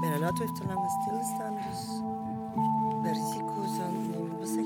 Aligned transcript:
Mijn 0.00 0.22
auto 0.22 0.42
heeft 0.42 0.54
te 0.54 0.62
lang 0.66 0.90
stilgestaan, 1.00 1.54
dus 1.54 2.00
bij 3.02 3.12
risico's 3.12 3.80
aan 3.80 4.10
nemen. 4.10 4.38
Wat 4.38 4.48
zeg? 4.48 4.64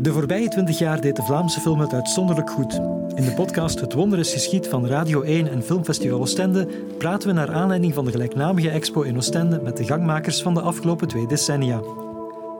De 0.00 0.12
voorbije 0.12 0.48
twintig 0.48 0.78
jaar 0.78 1.00
deed 1.00 1.16
de 1.16 1.22
Vlaamse 1.22 1.60
film 1.60 1.80
het 1.80 1.92
uitzonderlijk 1.92 2.50
goed. 2.50 2.74
In 3.14 3.24
de 3.24 3.32
podcast 3.36 3.80
Het 3.80 3.92
Wonder 3.92 4.18
is 4.18 4.32
geschied 4.32 4.68
van 4.68 4.86
Radio 4.86 5.22
1 5.22 5.50
en 5.50 5.62
Filmfestival 5.62 6.20
Oostende 6.20 6.66
praten 6.98 7.28
we 7.28 7.34
naar 7.34 7.52
aanleiding 7.52 7.94
van 7.94 8.04
de 8.04 8.10
gelijknamige 8.10 8.70
expo 8.70 9.02
in 9.02 9.16
Oostende 9.16 9.60
met 9.62 9.76
de 9.76 9.84
gangmakers 9.84 10.42
van 10.42 10.54
de 10.54 10.60
afgelopen 10.60 11.08
twee 11.08 11.26
decennia. 11.26 11.80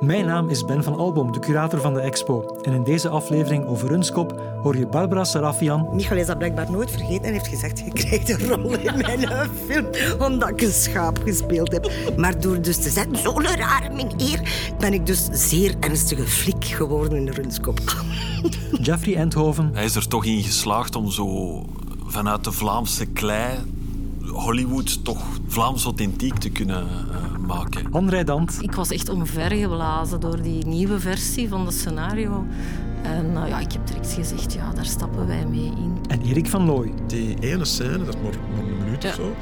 Mijn 0.01 0.27
naam 0.27 0.49
is 0.49 0.65
Ben 0.65 0.83
van 0.83 0.97
Alboom, 0.97 1.33
de 1.33 1.39
curator 1.39 1.81
van 1.81 1.95
de 1.95 2.01
expo. 2.01 2.59
En 2.63 2.73
in 2.73 2.85
deze 2.85 3.09
aflevering 3.09 3.67
over 3.67 3.89
Runskop 3.89 4.41
hoor 4.63 4.77
je 4.77 4.87
Barbara 4.87 5.25
Sarafian, 5.25 5.89
Michael 5.93 6.21
is 6.21 6.27
dat 6.27 6.39
blijkbaar 6.39 6.71
nooit 6.71 6.91
vergeten 6.91 7.23
en 7.25 7.33
heeft 7.33 7.47
gezegd: 7.47 7.79
Je 7.79 7.93
krijgt 7.93 8.31
een 8.31 8.49
rol 8.49 8.79
in 8.79 8.97
mijn 8.97 9.29
film, 9.67 9.87
omdat 10.19 10.49
ik 10.49 10.61
een 10.61 10.73
schaap 10.73 11.19
gespeeld 11.25 11.73
heb. 11.73 11.91
Maar 12.17 12.41
door 12.41 12.63
dus 12.63 12.77
te 12.77 12.91
zeggen: 12.91 13.17
Zo'n 13.17 13.47
rare 13.47 13.95
meneer, 13.95 14.41
ben 14.79 14.93
ik 14.93 15.07
dus 15.07 15.29
zeer 15.33 15.75
ernstige 15.81 16.27
flik 16.27 16.65
geworden 16.65 17.19
in 17.19 17.25
de 17.25 17.33
Runskop. 17.33 17.81
Jeffrey 18.83 19.17
Endhoven, 19.17 19.71
Hij 19.73 19.85
is 19.85 19.95
er 19.95 20.09
toch 20.09 20.25
in 20.25 20.43
geslaagd 20.43 20.97
om 20.97 21.11
zo 21.11 21.63
vanuit 22.07 22.45
de 22.45 22.53
Vlaamse 22.53 23.07
klei 23.07 23.59
Hollywood 24.33 25.05
toch 25.05 25.23
Vlaams 25.47 25.85
authentiek 25.85 26.35
te 26.35 26.51
kunnen 26.51 26.87
eh, 27.11 27.38
maken. 27.49 28.09
Rijdant 28.09 28.57
Ik 28.61 28.73
was 28.73 28.91
echt 28.91 29.09
omvergeblazen 29.09 30.21
door 30.21 30.43
die 30.43 30.67
nieuwe 30.67 31.01
versie 31.01 31.49
van 31.49 31.67
het 31.67 31.75
scenario. 31.75 32.47
En 33.03 33.37
eh, 33.43 33.49
ja, 33.49 33.59
ik 33.61 33.73
heb 33.73 33.87
direct 33.87 34.13
gezegd, 34.13 34.53
ja, 34.53 34.73
daar 34.73 34.85
stappen 34.87 35.27
wij 35.27 35.47
mee 35.47 35.65
in. 35.77 35.97
en 36.09 36.23
Erik 36.23 36.47
van 36.47 36.65
Looy. 36.65 36.93
Die 37.07 37.37
ene 37.41 37.65
scène, 37.65 38.05
dat 38.05 38.15
is 38.15 38.21
maar, 38.23 38.33
maar 38.55 38.65
een 38.65 38.79
minuut 38.85 39.03
Ja. 39.03 39.09
of 39.09 39.15
zo, 39.15 39.35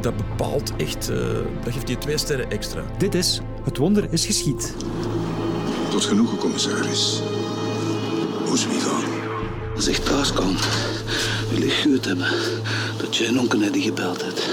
dat 0.00 0.16
bepaalt 0.16 0.72
echt, 0.76 1.08
eh, 1.10 1.16
dat 1.64 1.72
geeft 1.72 1.88
je 1.88 1.98
twee 1.98 2.18
sterren 2.18 2.50
extra. 2.50 2.82
Dit 2.98 3.14
is 3.14 3.40
Het 3.64 3.76
Wonder 3.76 4.12
is 4.12 4.26
geschied. 4.26 4.74
Tot 5.90 6.04
genoegen, 6.04 6.38
commissaris. 6.38 7.20
Hoe 8.44 8.54
is 8.54 8.62
Vivan? 8.64 9.02
Als 9.76 9.88
ik 9.88 9.96
thuis 9.96 10.32
kom, 10.32 10.54
wil 11.50 11.62
ik 11.62 11.70
gehoord 11.72 12.04
hebben 12.04 12.26
dat 12.98 13.16
jij 13.16 13.28
een 13.28 13.38
onkel 13.40 13.62
Eddie 13.62 13.82
gebeld 13.82 14.22
hebt. 14.24 14.48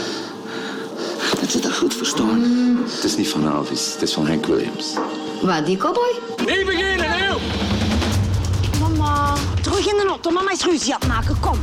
Dat 1.40 1.52
ze 1.52 1.60
dat 1.60 1.74
goed 1.78 1.94
verstaan. 1.94 2.42
Het 2.86 3.04
is 3.04 3.18
niet 3.18 3.30
van 3.30 3.48
Elvis, 3.48 3.94
het 3.94 4.02
is 4.02 4.14
van 4.14 4.28
Hank 4.28 4.46
Williams. 4.46 4.94
Wat, 5.42 5.66
die 5.66 5.78
cowboy? 5.78 6.20
Mama, 8.80 9.34
terug 9.62 9.92
in 9.92 9.98
de 9.98 10.06
auto. 10.08 10.30
Mama 10.32 10.52
is 10.52 10.64
ruzie 10.64 10.94
aan 10.94 11.00
het 11.00 11.10
maken. 11.10 11.40
Kom. 11.40 11.58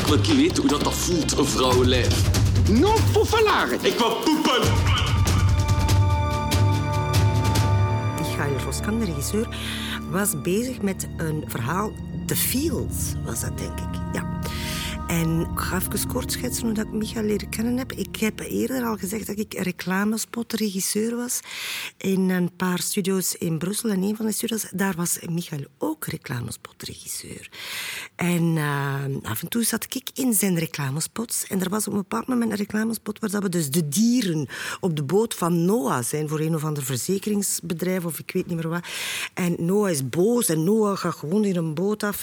Ik 0.00 0.06
wil 0.06 0.18
je 0.22 0.34
weten 0.34 0.56
hoe 0.60 0.70
dat, 0.70 0.84
dat 0.84 0.94
voelt, 0.94 1.38
een 1.38 1.46
vrouwenlijf. 1.46 2.22
Non 2.70 2.96
fofalare. 3.12 3.76
Ik 3.80 3.98
wil 3.98 4.16
poepen! 4.24 4.60
Michael 8.18 8.64
Roskam, 8.64 8.98
de 8.98 9.04
regisseur, 9.04 9.48
was 10.10 10.40
bezig 10.42 10.82
met 10.82 11.08
een 11.16 11.44
verhaal. 11.46 11.92
The 12.26 12.36
Fields 12.36 13.12
was 13.24 13.40
dat, 13.40 13.58
denk 13.58 13.78
ik. 13.78 14.00
Ja. 14.12 14.38
En 15.10 15.40
ik 15.40 15.58
ga 15.58 15.76
even 15.76 16.08
kort 16.08 16.32
schetsen 16.32 16.64
hoe 16.64 16.74
dat 16.74 16.86
ik 16.86 16.92
Michael 16.92 17.24
leren 17.24 17.48
kennen 17.48 17.76
heb. 17.76 17.92
Ik 17.92 18.16
heb 18.16 18.40
eerder 18.40 18.84
al 18.84 18.96
gezegd 18.96 19.26
dat 19.26 19.38
ik 19.38 19.54
reclamespotregisseur 19.54 21.16
was 21.16 21.40
in 21.96 22.30
een 22.30 22.56
paar 22.56 22.78
studio's 22.78 23.34
in 23.34 23.58
Brussel. 23.58 23.90
En 23.90 24.02
een 24.02 24.16
van 24.16 24.26
de 24.26 24.32
studio's, 24.32 24.66
daar 24.72 24.94
was 24.96 25.18
Michael 25.30 25.64
ook 25.78 26.06
reclamespotregisseur. 26.06 27.50
En 28.16 28.56
eh, 28.56 29.04
af 29.22 29.42
en 29.42 29.48
toe 29.48 29.62
zat 29.62 29.84
ik 29.84 30.10
in 30.14 30.32
zijn 30.32 30.58
reclamespots. 30.58 31.46
En 31.46 31.60
er 31.60 31.70
was 31.70 31.86
op 31.86 31.92
een 31.92 31.98
bepaald 31.98 32.26
moment 32.26 32.50
een 32.50 32.56
reclamespot 32.56 33.18
waar 33.18 33.42
we 33.42 33.48
dus 33.48 33.70
de 33.70 33.88
dieren 33.88 34.48
op 34.80 34.96
de 34.96 35.02
boot 35.02 35.34
van 35.34 35.64
Noah 35.64 36.02
zijn 36.02 36.28
voor 36.28 36.40
een 36.40 36.54
of 36.54 36.64
ander 36.64 36.82
verzekeringsbedrijf 36.82 38.04
of 38.04 38.18
ik 38.18 38.30
weet 38.30 38.46
niet 38.46 38.56
meer 38.56 38.68
wat. 38.68 38.86
En 39.34 39.56
Noah 39.58 39.90
is 39.90 40.08
boos 40.08 40.48
en 40.48 40.64
Noah 40.64 40.96
gaat 40.96 41.14
gewoon 41.14 41.44
in 41.44 41.56
een 41.56 41.74
boot 41.74 42.02
af. 42.02 42.22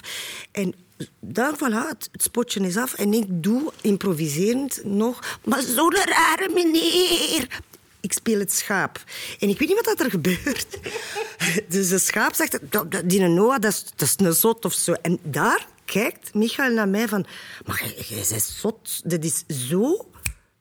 En 0.51 0.73
dan, 1.19 1.55
voilà, 1.55 1.87
het, 1.89 2.09
spotje 2.13 2.59
is 2.59 2.77
af 2.77 2.93
en 2.93 3.13
ik 3.13 3.25
doe 3.29 3.71
improviserend 3.81 4.79
nog... 4.83 5.39
Maar 5.43 5.61
zo'n 5.61 5.95
rare 5.95 6.49
meneer... 6.53 7.61
Ik 8.01 8.13
speel 8.13 8.39
het 8.39 8.53
schaap. 8.53 9.03
En 9.39 9.49
ik 9.49 9.59
weet 9.59 9.67
niet 9.69 9.85
wat 9.85 9.99
er 9.99 10.09
gebeurt. 10.09 10.77
Dus 11.69 11.89
de 11.89 11.99
schaap 11.99 12.33
zegt... 12.33 12.59
"Dat- 12.69 12.91
dat- 12.91 13.09
Die 13.09 13.21
Noah, 13.27 13.59
dat 13.59 13.71
is, 13.73 13.85
is 13.97 14.13
een 14.17 14.33
zot 14.33 14.65
of 14.65 14.73
zo. 14.73 14.91
En 14.93 15.19
daar 15.23 15.67
kijkt 15.85 16.33
Michael 16.33 16.73
naar 16.73 16.87
mij 16.87 17.07
van... 17.07 17.25
Maar 17.65 17.83
jij 18.07 18.23
bent 18.29 18.43
zot. 18.43 19.01
Dat 19.03 19.23
is 19.23 19.43
zo 19.67 20.05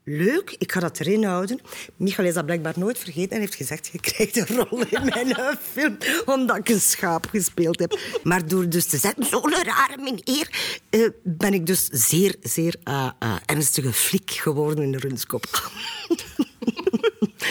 leuk. 0.09 0.55
Ik 0.59 0.73
ga 0.73 0.81
dat 0.81 1.01
erin 1.01 1.25
houden. 1.25 1.61
Michael 1.97 2.29
is 2.29 2.35
dat 2.35 2.45
blijkbaar 2.45 2.75
nooit 2.77 2.99
vergeten 2.99 3.31
en 3.31 3.41
heeft 3.41 3.55
gezegd... 3.55 3.89
Je 3.93 4.01
krijgt 4.01 4.37
een 4.37 4.57
rol 4.57 4.81
in 4.81 5.05
mijn 5.05 5.35
eh, 5.35 5.55
film, 5.73 5.97
omdat 6.25 6.57
ik 6.57 6.69
een 6.69 6.81
schaap 6.81 7.27
gespeeld 7.27 7.79
heb. 7.79 7.99
Maar 8.23 8.49
door 8.49 8.69
dus 8.69 8.87
te 8.87 8.97
zeggen... 8.97 9.25
Zo'n 9.25 9.55
rare 9.65 9.97
meneer... 9.99 10.49
eh, 10.91 11.09
ben 11.23 11.55
ik 11.55 11.67
dus 11.67 11.87
zeer, 11.87 12.37
zeer 12.43 12.77
eh, 12.85 13.11
ernstige 13.47 13.93
flik 13.93 14.31
geworden 14.31 14.85
in 14.85 14.93
de 14.93 14.99
Runskop. 14.99 15.71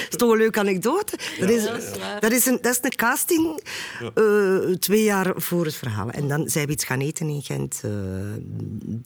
Dat 0.04 0.12
is 0.12 0.18
toch 0.18 0.32
een 0.32 0.38
leuke 0.38 0.60
anekdote? 0.60 1.18
dat, 1.40 1.50
is, 1.50 1.64
dat, 2.20 2.32
is 2.32 2.46
een, 2.46 2.58
dat 2.62 2.72
is 2.72 2.80
een 2.82 2.96
casting 2.96 3.62
eh, 4.16 4.58
twee 4.80 5.04
jaar 5.04 5.34
voor 5.36 5.66
het 5.66 5.76
verhaal. 5.76 6.10
En 6.10 6.28
dan 6.28 6.50
zijn 6.50 6.66
we 6.66 6.72
iets 6.72 6.86
gaan 6.86 7.00
eten 7.00 7.30
in 7.30 7.42
Gent. 7.42 7.82
eh, 7.84 7.92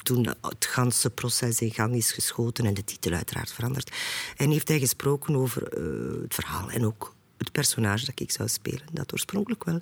toen 0.04 0.28
het 0.42 0.66
ganse 0.66 1.10
proces 1.10 1.62
in 1.62 1.72
gang 1.72 1.96
is 1.96 2.12
geschoten 2.12 2.66
en 2.66 2.74
de 2.74 2.84
titel 2.84 3.12
uiteraard 3.12 3.52
veranderd. 3.52 3.92
En 4.38 4.52
heeft 4.52 4.68
hij 4.68 4.80
gesproken 4.80 5.36
over 5.36 5.64
eh, 5.68 6.22
het 6.22 6.34
verhaal 6.34 6.70
en 6.70 6.86
ook 6.86 7.16
het 7.38 7.52
personage 7.52 8.06
dat 8.06 8.20
ik 8.20 8.32
zou 8.32 8.50
spelen. 8.50 8.82
Dat 8.92 9.14
oorspronkelijk 9.14 9.64
wel 9.64 9.80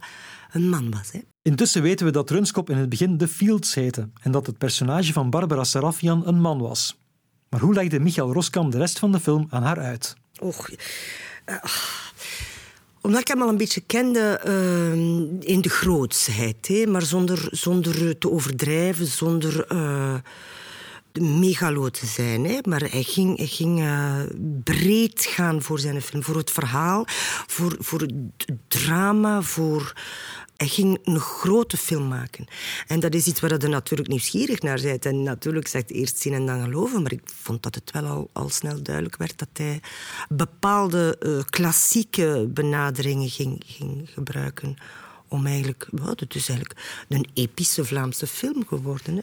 een 0.52 0.70
man 0.70 0.92
was. 0.92 1.12
Hè. 1.12 1.20
Intussen 1.42 1.82
weten 1.82 2.06
we 2.06 2.12
dat 2.12 2.30
Runskop 2.30 2.70
in 2.70 2.78
het 2.78 2.90
begin 2.90 3.18
The 3.18 3.28
Fields 3.28 3.74
heette 3.74 4.10
en 4.22 4.32
dat 4.32 4.46
het 4.46 4.58
personage 4.58 5.14
van 5.14 5.30
Barbara 5.30 5.64
Sarafian 5.64 6.28
een 6.28 6.42
man 6.42 6.60
was. 6.60 6.98
Maar 7.50 7.60
hoe 7.60 7.74
legde 7.74 8.00
Michael 8.00 8.34
Roskam 8.34 8.70
de 8.70 8.78
rest 8.78 9.00
van 9.00 9.12
de 9.12 9.20
film 9.20 9.48
aan 9.50 9.64
haar 9.64 9.80
uit? 9.80 10.16
Och, 10.40 10.70
eh, 11.46 11.56
omdat 13.02 13.22
ik 13.22 13.28
hem 13.28 13.42
al 13.42 13.50
een 13.50 13.58
beetje 13.58 13.82
kende 13.82 14.40
eh, 14.44 14.92
in 15.50 15.62
de 15.62 15.70
grootsheid, 15.70 16.86
maar 16.88 17.02
zonder, 17.02 17.48
zonder 17.52 18.18
te 18.18 18.32
overdrijven, 18.32 19.06
zonder 19.06 19.66
eh, 19.68 20.16
megalo 21.20 21.90
te 21.90 22.06
zijn. 22.06 22.62
Maar 22.64 22.82
hij 22.90 23.04
ging, 23.04 23.38
hij 23.38 23.48
ging 23.48 23.84
breed 24.64 25.26
gaan 25.26 25.62
voor 25.62 25.80
zijn 25.80 26.02
film, 26.02 26.24
voor 26.24 26.36
het 26.36 26.52
verhaal, 26.52 27.06
voor, 27.48 27.76
voor 27.80 28.00
het 28.02 28.14
drama, 28.68 29.42
voor... 29.42 29.94
Hij 30.58 30.68
ging 30.68 31.00
een 31.04 31.20
grote 31.20 31.78
film 31.78 32.08
maken. 32.08 32.46
En 32.88 33.00
dat 33.00 33.14
is 33.14 33.28
iets 33.28 33.40
waar 33.40 33.62
je 33.62 33.68
natuurlijk 33.68 34.10
nieuwsgierig 34.10 34.62
naar 34.62 34.82
bent. 34.82 35.06
En 35.06 35.24
natuurlijk 35.24 35.68
zegt 35.68 35.92
eerst 35.92 36.20
zien 36.20 36.34
en 36.34 36.46
dan 36.46 36.64
geloven. 36.64 37.02
Maar 37.02 37.12
ik 37.12 37.22
vond 37.26 37.64
dat 37.64 37.76
het 37.76 37.92
wel 37.92 38.06
al, 38.06 38.30
al 38.34 38.50
snel 38.50 38.84
duidelijk 38.84 39.18
werd 39.18 39.38
dat 39.38 39.50
hij 39.54 39.82
bepaalde 40.30 41.18
eh, 41.20 41.44
klassieke 41.50 42.50
benaderingen 42.50 43.30
ging, 43.30 43.64
ging 43.66 44.10
gebruiken. 44.14 44.76
Om 45.28 45.46
eigenlijk, 45.46 45.88
well, 45.92 46.14
het 46.16 46.36
is 46.36 46.50
eigenlijk 46.50 46.80
een 47.10 47.28
epische 47.34 47.86
Vlaamse 47.86 48.28
film 48.28 48.68
geworden. 48.68 49.16
Hè. 49.16 49.22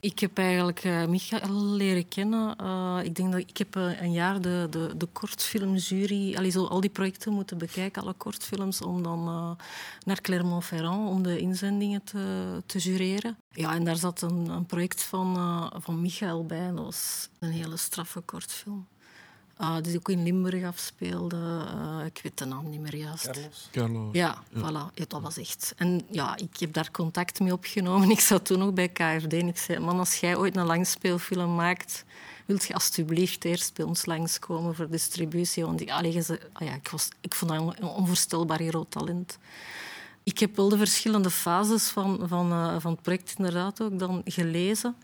Ik 0.00 0.18
heb 0.18 0.38
eigenlijk 0.38 0.84
eh, 0.84 1.06
Michael 1.06 1.64
leren 1.64 2.08
kennen. 2.08 2.56
Eh, 2.56 2.98
ik 3.02 3.14
denk 3.14 3.32
dat 3.32 3.40
ik 3.40 3.56
heb 3.56 3.76
eh, 3.76 4.02
een 4.02 4.12
jaar 4.12 4.40
de, 4.40 4.66
de, 4.70 4.96
de 4.96 5.06
kortfilmjury, 5.06 6.50
zo, 6.50 6.64
al 6.64 6.80
die 6.80 6.90
projecten 6.90 7.32
moeten 7.32 7.58
bekijken, 7.58 8.02
alle 8.02 8.12
kortfilms, 8.12 8.82
om 8.82 9.02
dan 9.02 9.24
naar 10.04 10.20
Clermont-Ferrand 10.20 11.08
om 11.08 11.22
de 11.22 11.38
inzendingen 11.38 12.04
te, 12.04 12.62
te 12.66 12.78
jureren. 12.78 13.36
Ja, 13.50 13.74
en 13.74 13.84
daar 13.84 13.96
zat 13.96 14.22
een, 14.22 14.48
een 14.48 14.66
project 14.66 15.02
van, 15.02 15.72
van 15.82 16.00
Michael 16.00 16.46
bij. 16.46 16.66
Dat 16.66 16.84
was 16.84 17.28
een 17.38 17.50
hele 17.50 17.76
straffe 17.76 18.20
kortfilm. 18.20 18.86
Ah, 19.60 19.82
die 19.82 19.96
ook 19.96 20.08
in 20.08 20.22
Limburg 20.22 20.64
afspeelde. 20.64 21.36
Eh, 21.36 22.06
ik 22.06 22.20
weet 22.22 22.38
de 22.38 22.44
naam 22.44 22.70
niet 22.70 22.80
meer 22.80 22.96
juist. 22.96 23.30
Carlo. 23.72 24.08
Ja, 24.12 24.42
voilà. 24.54 24.94
Ja, 24.94 25.04
dat 25.08 25.22
was 25.22 25.36
echt. 25.36 25.74
En 25.76 26.00
ja, 26.10 26.36
ik 26.36 26.56
heb 26.58 26.72
daar 26.72 26.90
contact 26.90 27.40
mee 27.40 27.52
opgenomen. 27.52 28.10
Ik 28.18 28.20
zat 28.20 28.44
toen 28.44 28.58
nog 28.58 28.72
bij 28.72 28.88
KFD 28.88 29.32
en 29.32 29.48
ik 29.48 29.58
zei... 29.58 29.78
Man, 29.78 29.98
als 29.98 30.20
jij 30.20 30.36
ooit 30.36 30.56
een 30.56 30.66
langspeelfilm 30.66 31.54
maakt... 31.54 32.04
Wilt 32.46 32.64
je 32.64 32.74
alsjeblieft 32.74 33.44
eerst 33.44 33.74
bij 33.74 33.84
ons 33.84 34.06
langskomen 34.06 34.74
voor 34.74 34.90
distributie? 34.90 35.64
Want 35.64 35.80
ik, 35.80 35.90
allee, 35.90 36.22
ah 36.52 36.66
ja, 36.66 36.74
ik, 36.74 36.88
was, 36.88 37.08
ik 37.20 37.34
vond 37.34 37.50
dat 37.50 37.78
een 37.78 37.88
onvoorstelbaar 37.88 38.62
groot 38.62 38.90
talent. 38.90 39.38
Ik 40.22 40.38
heb 40.38 40.56
wel 40.56 40.68
de 40.68 40.76
verschillende 40.76 41.30
fases 41.30 41.88
van, 41.88 42.20
van, 42.28 42.52
eh, 42.52 42.76
van 42.78 42.92
het 42.92 43.02
project 43.02 43.34
inderdaad 43.38 43.82
ook 43.82 43.98
dan 43.98 44.22
gelezen. 44.24 44.96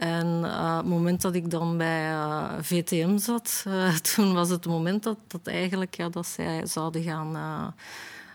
En 0.00 0.40
eh, 0.44 0.76
het 0.76 0.86
moment 0.86 1.20
dat 1.20 1.34
ik 1.34 1.50
dan 1.50 1.76
bij 1.76 2.10
eh, 2.10 2.52
VTM 2.60 3.18
zat, 3.18 3.64
eh, 3.66 3.94
toen 4.14 4.32
was 4.32 4.48
het 4.48 4.66
moment 4.66 5.02
dat, 5.02 5.16
dat, 5.26 5.46
eigenlijk, 5.46 5.94
ja, 5.94 6.08
dat 6.08 6.26
zij 6.26 6.66
zouden 6.66 7.02
gaan, 7.02 7.74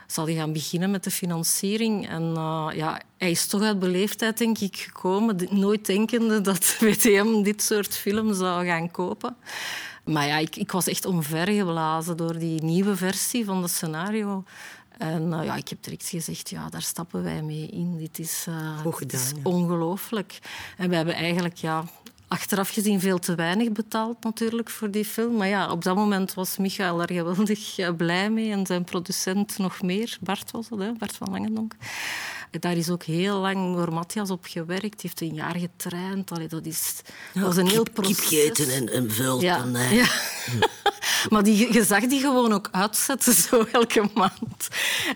zouden 0.07 0.35
gaan 0.35 0.53
beginnen 0.53 0.91
met 0.91 1.03
de 1.03 1.11
financiering. 1.11 2.09
En 2.09 2.23
ja, 2.75 3.01
hij 3.17 3.31
is 3.31 3.47
toch 3.47 3.61
uit 3.61 3.79
beleefdheid, 3.79 4.37
denk 4.37 4.57
ik, 4.57 4.77
gekomen. 4.77 5.37
Nooit 5.49 5.85
denkende 5.85 6.41
dat 6.41 6.65
VTM 6.79 7.41
dit 7.43 7.61
soort 7.61 7.95
film 7.95 8.33
zou 8.33 8.65
gaan 8.65 8.91
kopen. 8.91 9.35
Maar 10.03 10.27
ja, 10.27 10.37
ik, 10.37 10.55
ik 10.55 10.71
was 10.71 10.87
echt 10.87 11.05
omvergeblazen 11.05 12.17
door 12.17 12.37
die 12.37 12.63
nieuwe 12.63 12.95
versie 12.95 13.45
van 13.45 13.61
het 13.61 13.71
scenario. 13.71 14.43
En 14.97 15.31
uh, 15.31 15.43
ja, 15.43 15.55
ik 15.55 15.67
heb 15.67 15.83
direct 15.83 16.07
gezegd, 16.07 16.49
ja, 16.49 16.69
daar 16.69 16.81
stappen 16.81 17.23
wij 17.23 17.41
mee 17.41 17.67
in. 17.67 17.97
Dit 17.97 18.19
is, 18.19 18.45
uh, 18.49 18.79
gedaan, 18.83 19.33
ongelooflijk. 19.43 20.39
En 20.77 20.89
we 20.89 20.95
hebben 20.95 21.15
eigenlijk 21.15 21.55
ja, 21.55 21.83
achteraf 22.27 22.69
gezien 22.69 22.99
veel 22.99 23.19
te 23.19 23.35
weinig 23.35 23.71
betaald 23.71 24.23
natuurlijk 24.23 24.69
voor 24.69 24.91
die 24.91 25.05
film. 25.05 25.35
Maar 25.35 25.47
ja, 25.47 25.71
op 25.71 25.83
dat 25.83 25.95
moment 25.95 26.33
was 26.33 26.57
Michael 26.57 27.01
er 27.01 27.13
geweldig 27.13 27.77
uh, 27.77 27.89
blij 27.95 28.29
mee. 28.29 28.51
En 28.51 28.65
zijn 28.65 28.83
producent 28.83 29.57
nog 29.57 29.81
meer. 29.81 30.17
Bart 30.21 30.51
was 30.51 30.69
het, 30.69 30.79
hè? 30.79 30.91
Bart 30.93 31.15
van 31.15 31.31
Langendonk. 31.31 31.75
Daar 32.59 32.77
is 32.77 32.89
ook 32.89 33.03
heel 33.03 33.37
lang 33.37 33.75
door 33.75 33.93
Matthias 33.93 34.29
op 34.29 34.45
gewerkt. 34.45 34.81
Hij 34.81 34.91
heeft 35.01 35.21
een 35.21 35.33
jaar 35.33 35.55
getraind. 35.55 36.31
Allee, 36.31 36.47
dat, 36.47 36.65
is, 36.65 37.01
dat 37.33 37.43
was 37.43 37.57
een 37.57 37.67
heel 37.67 37.85
proces. 37.93 38.15
Kip 38.15 38.25
gegeten 38.25 38.69
en, 38.69 38.89
en 38.89 39.11
vult. 39.11 39.41
Ja, 39.41 39.61
en, 39.61 39.75
eh, 39.75 39.91
ja. 39.91 40.05
maar 41.31 41.43
die, 41.43 41.73
je 41.73 41.83
zag 41.83 42.05
die 42.05 42.19
gewoon 42.19 42.53
ook 42.53 42.69
uitzetten, 42.71 43.33
zo 43.49 43.65
elke 43.71 44.09
maand. 44.13 44.67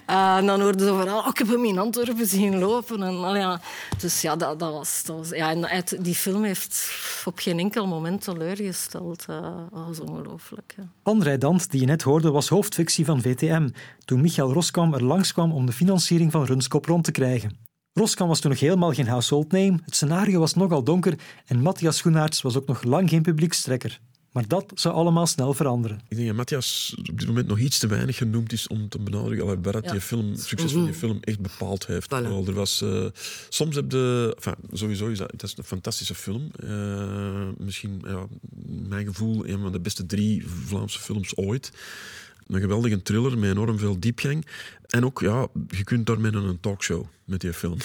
Uh, 0.09 0.35
en 0.35 0.45
dan 0.45 0.61
hoorden 0.61 0.87
ze 0.87 0.93
vooral, 0.93 1.19
oh, 1.19 1.27
ik 1.27 1.37
heb 1.37 1.47
hem 1.47 1.65
in 1.65 1.77
Antwerpen 1.77 2.27
zien 2.27 2.59
lopen. 2.59 3.03
En, 3.03 3.23
allee, 3.23 3.41
ja. 3.41 3.61
Dus 3.97 4.21
ja, 4.21 4.35
dat, 4.35 4.59
dat 4.59 4.73
was... 4.73 5.03
Dat 5.05 5.17
was 5.17 5.29
ja, 5.29 5.49
en 5.49 5.65
het, 5.65 5.97
die 5.99 6.15
film 6.15 6.43
heeft 6.43 6.91
op 7.25 7.39
geen 7.39 7.59
enkel 7.59 7.87
moment 7.87 8.23
teleurgesteld. 8.23 9.25
Uh, 9.29 9.41
dat 9.71 9.85
was 9.87 9.99
ongelooflijk. 9.99 10.73
Ja. 10.77 10.83
André 11.03 11.37
Dant, 11.37 11.71
die 11.71 11.79
je 11.79 11.85
net 11.85 12.01
hoorde, 12.01 12.31
was 12.31 12.49
hoofdfictie 12.49 13.05
van 13.05 13.21
VTM. 13.21 13.69
Toen 14.09 14.21
Michael 14.21 14.53
Roskam 14.53 14.93
er 14.93 15.03
langskwam 15.03 15.51
om 15.51 15.65
de 15.65 15.71
financiering 15.71 16.31
van 16.31 16.45
Runskop 16.45 16.85
rond 16.85 17.03
te 17.03 17.11
krijgen. 17.11 17.57
Roskam 17.93 18.27
was 18.27 18.39
toen 18.39 18.51
nog 18.51 18.59
helemaal 18.59 18.93
geen 18.93 19.07
household 19.07 19.51
name, 19.51 19.79
het 19.85 19.95
scenario 19.95 20.39
was 20.39 20.53
nogal 20.53 20.83
donker 20.83 21.19
en 21.45 21.59
Matthias 21.61 21.97
Schoenaerts 21.97 22.41
was 22.41 22.57
ook 22.57 22.67
nog 22.67 22.83
lang 22.83 23.09
geen 23.09 23.21
publiekstrekker. 23.21 23.99
Maar 24.31 24.47
dat 24.47 24.71
zou 24.75 24.95
allemaal 24.95 25.27
snel 25.27 25.53
veranderen. 25.53 26.01
Ik 26.07 26.15
denk 26.15 26.27
dat 26.27 26.37
Matthias 26.37 26.95
op 27.09 27.19
dit 27.19 27.27
moment 27.27 27.47
nog 27.47 27.59
iets 27.59 27.79
te 27.79 27.87
weinig 27.87 28.17
genoemd 28.17 28.51
is 28.53 28.67
om 28.67 28.89
te 28.89 28.99
benadrukken 28.99 29.45
allee, 29.45 29.57
waar 29.61 29.83
Ja. 29.83 29.91
die 29.91 30.01
film, 30.01 30.29
het 30.31 30.41
succes 30.43 30.71
van 30.71 30.83
die 30.85 30.93
film 30.93 31.17
echt 31.21 31.39
bepaald 31.39 31.85
heeft. 31.87 32.05
Voilà. 32.15 32.47
Er 32.47 32.53
was, 32.53 32.81
eh, 32.81 33.05
soms 33.49 33.75
heb 33.75 33.91
je... 33.91 34.33
Enfin, 34.35 34.55
sowieso 34.71 35.07
is 35.07 35.17
dat, 35.17 35.31
het 35.31 35.43
is 35.43 35.57
een 35.57 35.63
fantastische 35.63 36.15
film. 36.15 36.51
Eh, 36.63 37.47
misschien, 37.57 38.01
ja, 38.07 38.25
mijn 38.65 39.05
gevoel, 39.05 39.47
een 39.47 39.59
van 39.59 39.71
de 39.71 39.79
beste 39.79 40.05
drie 40.05 40.47
Vlaamse 40.47 40.99
films 40.99 41.35
ooit. 41.35 41.71
Een 42.49 42.59
geweldige 42.59 43.01
thriller 43.01 43.37
met 43.37 43.49
enorm 43.49 43.77
veel 43.77 43.99
diepgang. 43.99 44.45
En 44.89 45.05
ook, 45.05 45.19
ja, 45.19 45.47
je 45.67 45.83
kunt 45.83 46.05
daarmee 46.05 46.31
naar 46.31 46.43
een 46.43 46.59
talkshow 46.59 47.05
met 47.25 47.41
die 47.41 47.53
film. 47.53 47.77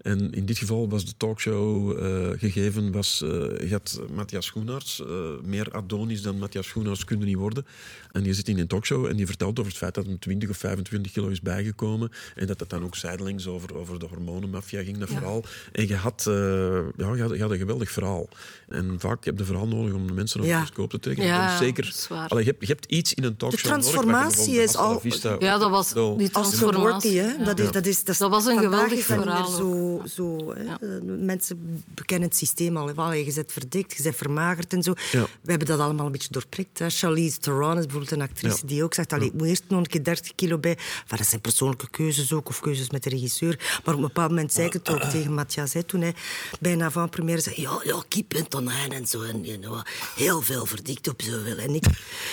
En 0.00 0.30
in 0.32 0.46
dit 0.46 0.58
geval 0.58 0.88
was 0.88 1.04
de 1.04 1.12
talkshow 1.16 1.90
eh, 2.04 2.38
gegeven, 2.38 2.92
was, 2.92 3.22
eh, 3.22 3.28
je 3.28 3.68
had 3.70 4.00
Matthias 4.14 4.46
Schoenaerts, 4.46 5.00
eh, 5.00 5.06
meer 5.42 5.72
Adonis 5.72 6.22
dan 6.22 6.38
Matthias 6.38 6.66
Schoenaerts 6.66 7.04
kunnen 7.04 7.26
niet 7.26 7.36
worden. 7.36 7.66
En 8.12 8.24
je 8.24 8.34
zit 8.34 8.48
in 8.48 8.58
een 8.58 8.66
talkshow 8.66 9.06
en 9.06 9.16
die 9.16 9.26
vertelt 9.26 9.58
over 9.58 9.70
het 9.70 9.80
feit 9.80 9.94
dat 9.94 10.06
hij 10.06 10.16
20 10.18 10.48
of 10.48 10.56
25 10.56 11.12
kilo 11.12 11.28
is 11.28 11.40
bijgekomen 11.40 12.10
en 12.34 12.46
dat 12.46 12.60
het 12.60 12.68
dan 12.70 12.84
ook 12.84 12.96
zijdelings 12.96 13.46
over, 13.46 13.74
over 13.76 13.98
de 13.98 14.06
hormonenmafia 14.06 14.82
ging, 14.82 14.98
dat 14.98 15.08
verhaal. 15.08 15.44
En 15.72 15.88
je 15.88 15.96
had, 15.96 16.24
eh, 16.26 16.34
ja, 16.96 17.14
je, 17.14 17.22
had, 17.22 17.34
je 17.34 17.40
had 17.42 17.50
een 17.50 17.58
geweldig 17.58 17.90
verhaal. 17.90 18.28
En 18.68 18.94
vaak 19.00 19.24
heb 19.24 19.34
je 19.34 19.40
een 19.40 19.46
verhaal 19.46 19.68
nodig 19.68 19.94
om 19.94 20.06
de 20.06 20.12
mensen 20.12 20.40
op 20.40 20.46
Ja. 20.46 20.60
de 20.60 20.66
scope 20.66 20.90
te 20.90 20.98
trekken. 20.98 21.24
Ja, 21.24 21.56
zeker, 21.58 21.84
dat 21.84 21.94
is 21.94 22.08
waar. 22.08 22.28
Allee, 22.28 22.44
je, 22.44 22.50
hebt, 22.50 22.66
je 22.66 22.72
hebt 22.72 22.84
iets 22.86 23.14
in 23.14 23.24
een 23.24 23.36
talkshow 23.36 23.70
nodig, 23.70 23.84
je 23.84 23.90
transformatie 23.92 24.36
bijvoorbeeld 24.36 24.68
is 24.68 24.76
al- 24.76 25.00
Vista- 25.00 25.36
Ja, 25.38 25.58
dat 25.58 25.70
was 25.70 25.92
hè? 26.52 27.44
Dat, 27.44 27.58
is, 27.58 27.70
dat, 27.70 27.86
is, 27.86 28.04
dat, 28.04 28.08
is- 28.14 28.18
Dat 28.18 28.30
was 28.30 28.46
een 28.46 28.58
geweldig 28.58 29.04
verhaal 29.04 29.46
Zo, 29.50 30.02
zo, 30.14 30.54
hè? 30.54 30.64
Eh, 30.64 31.02
Mensen 31.02 31.82
bekennen 31.94 32.28
het 32.28 32.36
systeem 32.38 32.76
al. 32.76 32.90
Allee, 32.94 33.24
je 33.26 33.32
bent 33.34 33.52
verdikt, 33.52 33.96
je 33.96 34.02
bent 34.02 34.16
vermagerd 34.16 34.72
en 34.72 34.82
zo. 34.82 34.92
Ja. 35.12 35.22
We 35.42 35.50
hebben 35.50 35.68
dat 35.68 35.78
allemaal 35.78 36.06
een 36.06 36.12
beetje 36.12 36.28
doorprikt. 36.30 36.78
Hè. 36.78 36.90
Charlize 36.90 37.38
Theron 37.38 37.70
is 37.78 37.82
bijvoorbeeld 37.84 38.10
een 38.10 38.20
actrice 38.22 38.58
Ja. 38.60 38.66
die 38.66 38.84
ook 38.84 38.94
zegt... 38.94 39.12
Allee, 39.12 39.26
ik 39.26 39.32
moet 39.34 39.46
eerst 39.46 39.62
nog 39.68 39.78
een 39.78 39.86
keer 39.86 40.04
30 40.04 40.34
kilo 40.34 40.58
bij. 40.58 40.70
Enfin, 40.70 41.16
dat 41.18 41.26
zijn 41.26 41.40
persoonlijke 41.40 41.90
keuzes 41.90 42.32
ook, 42.32 42.48
of 42.48 42.60
keuzes 42.60 42.90
met 42.90 43.02
de 43.02 43.10
regisseur. 43.10 43.58
Maar 43.84 43.94
op 43.94 44.00
een 44.00 44.06
bepaald 44.06 44.28
moment 44.30 44.52
zei 44.52 44.66
ik 44.66 44.72
het 44.72 44.88
ook 44.90 45.00
tegen 45.02 45.34
Matthias. 45.34 45.72
Hè, 45.72 45.82
toen 45.82 46.00
hij 46.00 46.14
bijna 46.60 46.90
van 46.90 47.08
première 47.08 47.40
zei... 47.40 47.60
Ja, 47.60 47.80
ja, 47.84 48.02
kip 48.08 48.34
en 48.34 48.48
tonijn 48.48 48.92
en 48.92 49.06
zo. 49.06 49.22
En, 49.22 49.44
you 49.44 49.58
know, 49.58 49.80
heel 50.16 50.40
veel 50.42 50.66
verdikt 50.66 51.08
op 51.08 51.22
zoveel. 51.22 51.56
En 51.56 51.74
ik, 51.74 51.84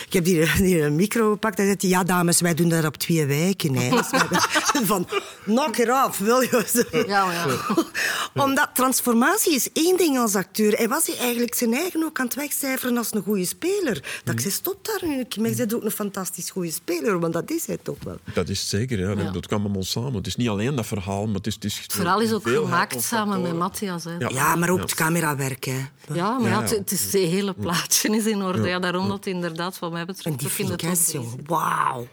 ik 0.05 0.13
heb 0.13 0.23
die, 0.25 0.55
die 0.57 0.81
een 0.81 0.95
micro 0.95 1.31
gepakt 1.31 1.59
en 1.59 1.65
zei... 1.65 1.77
Ja, 1.93 2.03
dames, 2.03 2.41
wij 2.41 2.53
doen 2.53 2.69
dat 2.69 2.85
op 2.85 2.97
twee 2.97 3.25
weken. 3.25 3.75
Hè. 3.75 3.89
Van, 4.91 5.07
knock 5.43 5.77
it 5.77 5.89
off, 5.89 6.17
wil 6.17 6.41
je? 6.41 7.03
Ja, 7.07 7.31
ja. 7.31 7.45
Omdat 8.43 8.69
transformatie 8.73 9.55
is 9.55 9.71
één 9.73 9.97
ding 9.97 10.17
als 10.17 10.35
acteur. 10.35 10.73
Hij 10.77 10.87
was 10.87 11.07
hij 11.07 11.17
eigenlijk 11.17 11.55
zijn 11.55 11.73
eigen 11.73 12.03
ook 12.03 12.19
aan 12.19 12.25
het 12.25 12.35
wegcijferen 12.35 12.97
als 12.97 13.13
een 13.13 13.21
goede 13.23 13.45
speler. 13.45 14.21
Dat 14.23 14.33
ik 14.33 14.39
zei, 14.39 14.53
stop 14.53 14.85
daar 14.85 15.09
nu. 15.09 15.25
Maar 15.41 15.51
bent 15.55 15.75
ook 15.75 15.83
een 15.83 15.91
fantastisch 15.91 16.49
goede 16.49 16.71
speler, 16.71 17.19
want 17.19 17.33
dat 17.33 17.51
is 17.51 17.65
hij 17.65 17.77
toch 17.81 17.97
wel. 18.03 18.17
Dat 18.33 18.49
is 18.49 18.69
zeker, 18.69 18.99
ja. 18.99 19.15
Dat, 19.15 19.25
Ja. 19.25 19.31
dat 19.31 19.47
kwam 19.47 19.61
allemaal 19.61 19.83
samen. 19.83 20.13
Het 20.13 20.27
is 20.27 20.35
niet 20.35 20.49
alleen 20.49 20.75
dat 20.75 20.85
verhaal, 20.85 21.25
maar 21.25 21.35
het 21.35 21.47
is... 21.47 21.53
Het, 21.53 21.63
is 21.63 21.77
Het 21.81 21.93
verhaal 21.93 22.19
is 22.21 22.33
ook 22.33 22.47
gemaakt 22.49 23.01
samen 23.03 23.41
met. 23.41 23.53
Matthias. 23.57 24.03
Hè. 24.03 24.15
Ja. 24.19 24.29
Ja, 24.29 24.55
maar 24.55 24.69
ook 24.69 24.77
Ja. 24.77 24.83
het 24.83 24.93
camerawerk. 24.95 25.65
Hè. 25.65 25.79
Ja, 26.13 26.37
maar 26.39 26.49
ja, 26.49 26.55
Ja, 26.55 26.61
het, 26.61 26.69
ja. 26.69 26.75
het, 26.77 26.91
is, 26.91 27.01
het 27.03 27.11
hele 27.11 27.53
plaatje 27.53 28.15
is 28.15 28.25
in 28.25 28.41
orde. 28.41 28.67
Ja, 28.67 28.79
daarom 28.79 29.07
dat 29.07 29.25
inderdaad, 29.25 29.79
wat 29.79 29.91
mij 29.91 29.99
En 29.99 30.05
betreft, 30.05 30.39
die 30.39 30.47
de 30.47 30.53
top 30.65 30.79
finesse, 30.79 31.07
is. 31.07 31.11
jongen. 31.13 31.39
Wauw. 31.45 32.07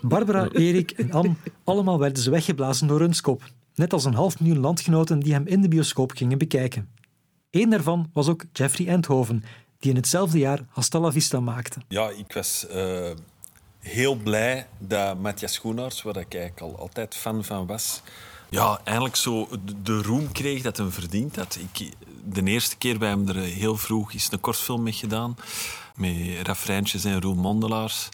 Barbara, 0.00 0.48
Erik 0.52 0.89
en 0.92 1.36
allemaal 1.64 1.98
werden 1.98 2.22
ze 2.22 2.30
weggeblazen 2.30 2.86
door 2.86 2.98
Runskop. 2.98 3.42
Net 3.74 3.92
als 3.92 4.04
een 4.04 4.14
half 4.14 4.40
miljoen 4.40 4.58
landgenoten 4.60 5.20
die 5.20 5.32
hem 5.32 5.46
in 5.46 5.60
de 5.60 5.68
bioscoop 5.68 6.10
gingen 6.12 6.38
bekijken. 6.38 6.88
Eén 7.50 7.70
daarvan 7.70 8.10
was 8.12 8.28
ook 8.28 8.44
Jeffrey 8.52 8.86
Endhoven, 8.86 9.44
die 9.78 9.90
in 9.90 9.96
hetzelfde 9.96 10.38
jaar 10.38 10.60
Hasta 10.68 10.98
la 11.00 11.12
Vista 11.12 11.40
maakte. 11.40 11.80
Ja, 11.88 12.08
ik 12.08 12.32
was 12.32 12.66
eh, 12.66 13.10
heel 13.78 14.14
blij 14.14 14.66
dat 14.78 15.18
Matthias 15.20 15.52
Schoenaerts, 15.52 16.02
waar 16.02 16.16
ik 16.16 16.34
eigenlijk 16.34 16.60
al 16.60 16.78
altijd 16.78 17.14
fan 17.14 17.44
van 17.44 17.66
was, 17.66 18.02
ja, 18.50 18.80
eigenlijk 18.84 19.16
zo 19.16 19.48
de- 19.82 20.02
roem 20.02 20.32
kreeg 20.32 20.62
dat 20.62 20.76
hem 20.76 20.90
verdiend 20.90 21.36
had. 21.36 21.58
Ik, 21.72 21.92
de 22.24 22.42
eerste 22.42 22.76
keer 22.76 22.98
bij 22.98 23.08
hem 23.08 23.28
er 23.28 23.36
heel 23.36 23.76
vroeg 23.76 24.12
is 24.12 24.28
een 24.32 24.40
kortfilm 24.40 24.82
mee 24.82 24.92
gedaan, 24.92 25.36
met 25.96 26.16
refreintjes 26.42 27.04
en 27.04 27.20
Roel 27.20 27.34
Mondelaars. 27.34 28.08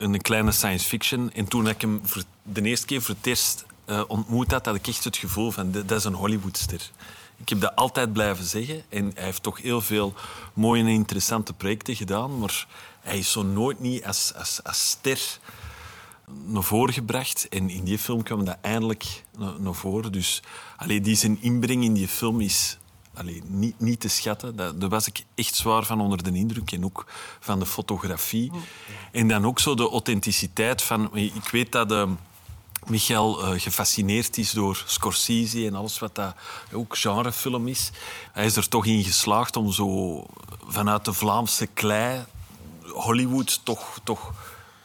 Een 0.00 0.20
kleine 0.20 0.52
science 0.52 0.86
fiction. 0.88 1.32
En 1.32 1.48
toen 1.48 1.68
ik 1.68 1.80
hem 1.80 2.00
voor 2.02 2.22
de 2.42 2.62
eerste 2.62 2.86
keer 2.86 3.02
voor 3.02 3.14
het 3.14 3.26
eerst 3.26 3.64
eh, 3.84 4.02
ontmoet 4.06 4.50
had, 4.50 4.66
had 4.66 4.74
ik 4.74 4.86
echt 4.86 5.04
het 5.04 5.16
gevoel 5.16 5.50
van, 5.50 5.72
dat 5.72 5.90
is 5.90 6.04
een 6.04 6.14
Hollywoodster. 6.14 6.90
Ik 7.36 7.48
heb 7.48 7.60
dat 7.60 7.76
altijd 7.76 8.12
blijven 8.12 8.44
zeggen. 8.44 8.82
En 8.88 9.10
hij 9.14 9.24
heeft 9.24 9.42
toch 9.42 9.62
heel 9.62 9.80
veel 9.80 10.14
mooie 10.54 10.82
en 10.82 10.88
interessante 10.88 11.52
projecten 11.52 11.96
gedaan. 11.96 12.38
Maar 12.38 12.66
hij 13.00 13.18
is 13.18 13.32
zo 13.32 13.42
nooit 13.42 13.80
niet 13.80 14.04
als, 14.04 14.32
als, 14.34 14.60
als 14.62 14.88
ster 14.88 15.38
naar 16.44 16.62
voren 16.62 16.94
gebracht. 16.94 17.48
En 17.48 17.70
in 17.70 17.84
die 17.84 17.98
film 17.98 18.22
kwam 18.22 18.44
dat 18.44 18.56
eindelijk 18.60 19.22
na- 19.38 19.54
naar 19.58 19.74
voren. 19.74 20.12
Dus 20.12 20.42
allee, 20.76 21.00
die 21.00 21.16
zijn 21.16 21.42
inbreng 21.42 21.84
in 21.84 21.94
die 21.94 22.08
film 22.08 22.40
is 22.40 22.78
allee, 23.20 23.42
niet, 23.46 23.80
niet 23.80 24.00
te 24.00 24.08
schatten. 24.08 24.56
Dat, 24.56 24.80
daar 24.80 24.88
was 24.88 25.06
ik 25.06 25.24
echt 25.34 25.54
zwaar 25.54 25.84
van 25.84 26.00
onder 26.00 26.22
de 26.22 26.32
indruk. 26.32 26.72
En 26.72 26.84
ook 26.84 27.06
van 27.40 27.58
de 27.58 27.66
fotografie. 27.66 28.52
En 29.12 29.28
dan 29.28 29.46
ook 29.46 29.58
zo 29.58 29.74
de 29.74 29.88
authenticiteit 29.88 30.82
van... 30.82 31.16
Ik 31.16 31.48
weet 31.50 31.72
dat... 31.72 31.92
eh, 31.92 32.10
Michael 32.86 33.42
eh, 33.42 33.60
gefascineerd 33.60 34.38
is 34.38 34.50
door 34.50 34.84
Scorsese 34.86 35.66
en 35.66 35.74
alles 35.74 35.98
wat 35.98 36.14
dat 36.14 36.34
ook 36.72 36.96
genrefilm 36.96 37.68
is. 37.68 37.90
Hij 38.32 38.44
is 38.44 38.56
er 38.56 38.68
toch 38.68 38.86
in 38.86 39.04
geslaagd 39.04 39.56
om 39.56 39.72
zo 39.72 40.26
vanuit 40.66 41.04
de 41.04 41.12
Vlaamse 41.12 41.66
klei 41.66 42.24
Hollywood 42.92 43.60
toch, 43.64 44.00
toch 44.04 44.32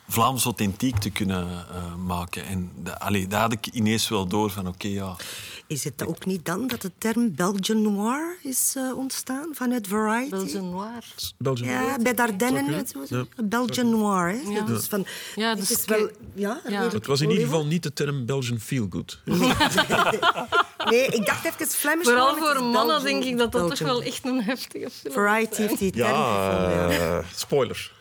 Vlaams 0.07 0.43
authentiek 0.43 0.97
te 0.97 1.09
kunnen 1.09 1.47
eh, 1.47 1.95
maken. 1.95 2.45
En 2.45 2.71
allee, 2.97 3.27
daar 3.27 3.41
had 3.41 3.51
ik 3.51 3.67
ineens 3.67 4.09
wel 4.09 4.27
door 4.27 4.49
van 4.49 4.67
oké, 4.67 4.87
ja... 4.87 5.15
Is 5.67 5.83
het 5.83 6.05
ook 6.05 6.25
niet 6.25 6.45
dan 6.45 6.67
dat 6.67 6.81
de 6.81 6.91
term 6.97 7.35
Belgian 7.35 7.81
noir 7.81 8.37
is 8.43 8.73
eh, 8.77 8.97
ontstaan 8.97 9.47
vanuit 9.53 9.87
Variety? 9.87 10.29
Belgian 10.29 10.69
Noir. 10.69 11.03
Ja, 11.55 11.97
bij 12.01 12.13
Dardenne. 12.13 12.83
Ja. 13.09 13.25
Belgian 13.43 13.89
noir. 13.89 14.27
Hè. 14.29 14.49
Ja. 14.51 14.61
Dus 14.61 14.85
van, 14.87 15.05
Ja, 15.35 15.49
het 15.49 15.57
dus 15.57 15.71
is 15.71 15.85
kijk- 15.85 15.99
wel... 15.99 16.09
Ja, 16.33 16.61
Ja. 16.67 16.81
Het 16.89 17.05
was 17.05 17.21
in 17.21 17.29
ieder 17.29 17.45
geval 17.45 17.65
niet 17.65 17.83
de 17.83 17.93
term 17.93 18.25
Belgian 18.25 18.59
feelgood. 18.59 19.19
Nee, 20.89 21.05
ik 21.05 21.25
dacht 21.25 21.45
even 21.45 21.67
Flemish. 21.67 22.05
Vooral 22.05 22.25
maar 22.25 22.35
het 22.35 22.43
voor 22.43 22.55
is 22.67 22.73
mannen 22.73 22.85
Belgian- 22.87 23.03
denk 23.21 23.23
ik 23.23 23.37
dat 23.37 23.51
dat 23.51 23.69
toch 23.69 23.79
wel 23.79 24.01
echt 24.03 24.25
een 24.25 24.41
heftige 24.43 24.89
film 24.89 25.07
is. 25.07 25.13
Variety 25.13 25.61
heeft 25.61 25.79
die 25.79 25.91
term 25.91 26.07
gevonden. 26.23 26.91
ja. 26.91 27.17
eh, 27.17 27.25
spoiler. 27.35 27.91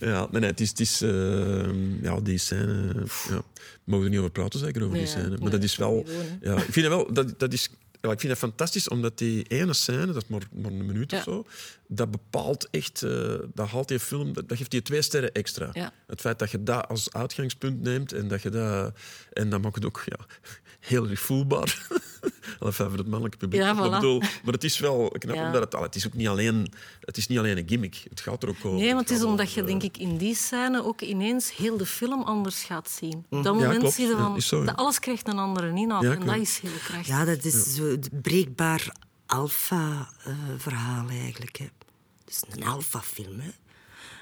Ja, 0.00 0.26
nee, 0.30 0.40
nee, 0.40 0.50
het 0.50 0.60
is, 0.60 0.68
het 0.68 0.80
is 0.80 1.02
eh, 1.02 2.02
ja, 2.02 2.20
die 2.20 2.38
scène. 2.38 2.92
Ja, 3.28 3.42
we 3.58 3.72
mogen 3.84 4.04
er 4.04 4.10
niet 4.10 4.18
over 4.18 4.30
praten, 4.30 4.58
zeker 4.60 4.82
over 4.84 4.96
die 4.96 5.06
scène. 5.06 5.36
Maar 5.38 5.50
dat 5.50 5.62
is 5.62 5.76
dat 5.76 5.88
wel. 5.88 6.04
ja, 6.40 6.54
ik 6.56 6.62
vind 6.72 6.74
het 6.86 6.88
wel. 6.88 7.12
Dat, 7.12 7.38
dat 7.38 7.52
is, 7.52 7.68
ja, 8.00 8.10
ik 8.10 8.20
vind 8.20 8.32
het 8.32 8.40
fantastisch, 8.40 8.88
omdat 8.88 9.18
die 9.18 9.42
ene 9.48 9.72
scène, 9.72 10.06
dat 10.06 10.16
is 10.16 10.28
maar, 10.28 10.42
maar 10.52 10.70
een 10.70 10.86
minuut 10.86 11.10
Ja. 11.10 11.16
of 11.18 11.22
zo, 11.24 11.46
dat 11.88 12.10
bepaalt 12.10 12.68
echt. 12.70 13.02
eh, 13.02 13.34
dat 13.54 13.68
haalt 13.68 13.88
die 13.88 14.00
film. 14.00 14.32
Dat, 14.32 14.48
dat 14.48 14.58
geeft 14.58 14.70
die 14.70 14.82
twee 14.82 15.02
sterren 15.02 15.32
extra. 15.32 15.68
Ja. 15.72 15.92
Het 16.06 16.20
feit 16.20 16.38
dat 16.38 16.50
je 16.50 16.62
dat 16.62 16.88
als 16.88 17.12
uitgangspunt 17.12 17.80
neemt 17.82 18.12
en 18.12 18.28
dat 18.28 18.42
je 18.42 18.50
dat. 18.50 18.94
En 19.32 19.48
dat 19.50 19.62
maakt 19.62 19.74
het 19.74 19.84
ook 19.84 20.02
ja, 20.06 20.26
heel 20.90 21.08
erg 21.08 21.20
voelbaar. 21.20 21.86
Enfin, 22.60 22.88
voor 22.88 22.98
het 22.98 23.06
mannelijke 23.06 23.36
publiek. 23.36 23.60
Ja, 23.60 23.72
maar, 23.72 23.88
voilà. 23.88 23.92
bedoel, 23.92 24.18
maar 24.18 24.52
het 24.52 24.64
is 24.64 24.78
wel 24.78 25.14
knap, 25.18 25.34
Ja. 25.34 25.46
omdat 25.46 25.60
het, 25.60 25.74
allee, 25.74 25.86
het 25.86 25.96
is 25.96 26.06
ook 26.06 26.14
niet 26.14 26.28
alleen, 26.28 26.72
het 27.00 27.16
is 27.16 27.26
niet 27.26 27.38
alleen 27.38 27.58
een 27.58 27.68
gimmick. 27.68 28.04
Het 28.08 28.20
gaat 28.20 28.42
er 28.42 28.48
ook 28.48 28.64
over. 28.64 28.78
Nee, 28.78 28.94
want 28.94 29.08
het 29.08 29.18
is 29.18 29.24
omdat 29.24 29.46
over, 29.46 29.60
je 29.60 29.66
denk 29.66 29.82
ik 29.82 29.96
in 29.96 30.16
die 30.16 30.34
scène 30.34 30.84
ook 30.84 31.00
ineens 31.00 31.56
heel 31.56 31.76
de 31.76 31.86
film 31.86 32.22
anders 32.22 32.62
gaat 32.64 32.90
zien. 32.90 33.24
Op 33.28 33.42
dat 33.42 33.54
moment 33.54 33.92
zie 33.92 34.06
je 34.06 34.16
van, 34.16 34.36
is 34.36 34.46
zo, 34.46 34.58
ja. 34.58 34.64
dat 34.64 34.76
alles 34.76 34.98
krijgt 34.98 35.28
een 35.28 35.38
andere 35.38 35.68
inhoud 35.74 36.02
Ja, 36.02 36.12
en 36.12 36.26
dat 36.26 36.36
is 36.36 36.58
heel 36.58 36.70
krachtig. 36.84 37.06
Ja, 37.06 37.24
dat 37.24 37.44
is 37.44 37.74
zo 37.74 37.90
het 37.90 38.22
breekbaar 38.22 38.92
alfa-verhaal 39.26 41.08
eigenlijk. 41.08 41.56
Hè. 41.56 41.66
Is 42.26 42.42
een 42.50 42.64
alfa-film. 42.64 43.40
Hè. 43.40 43.50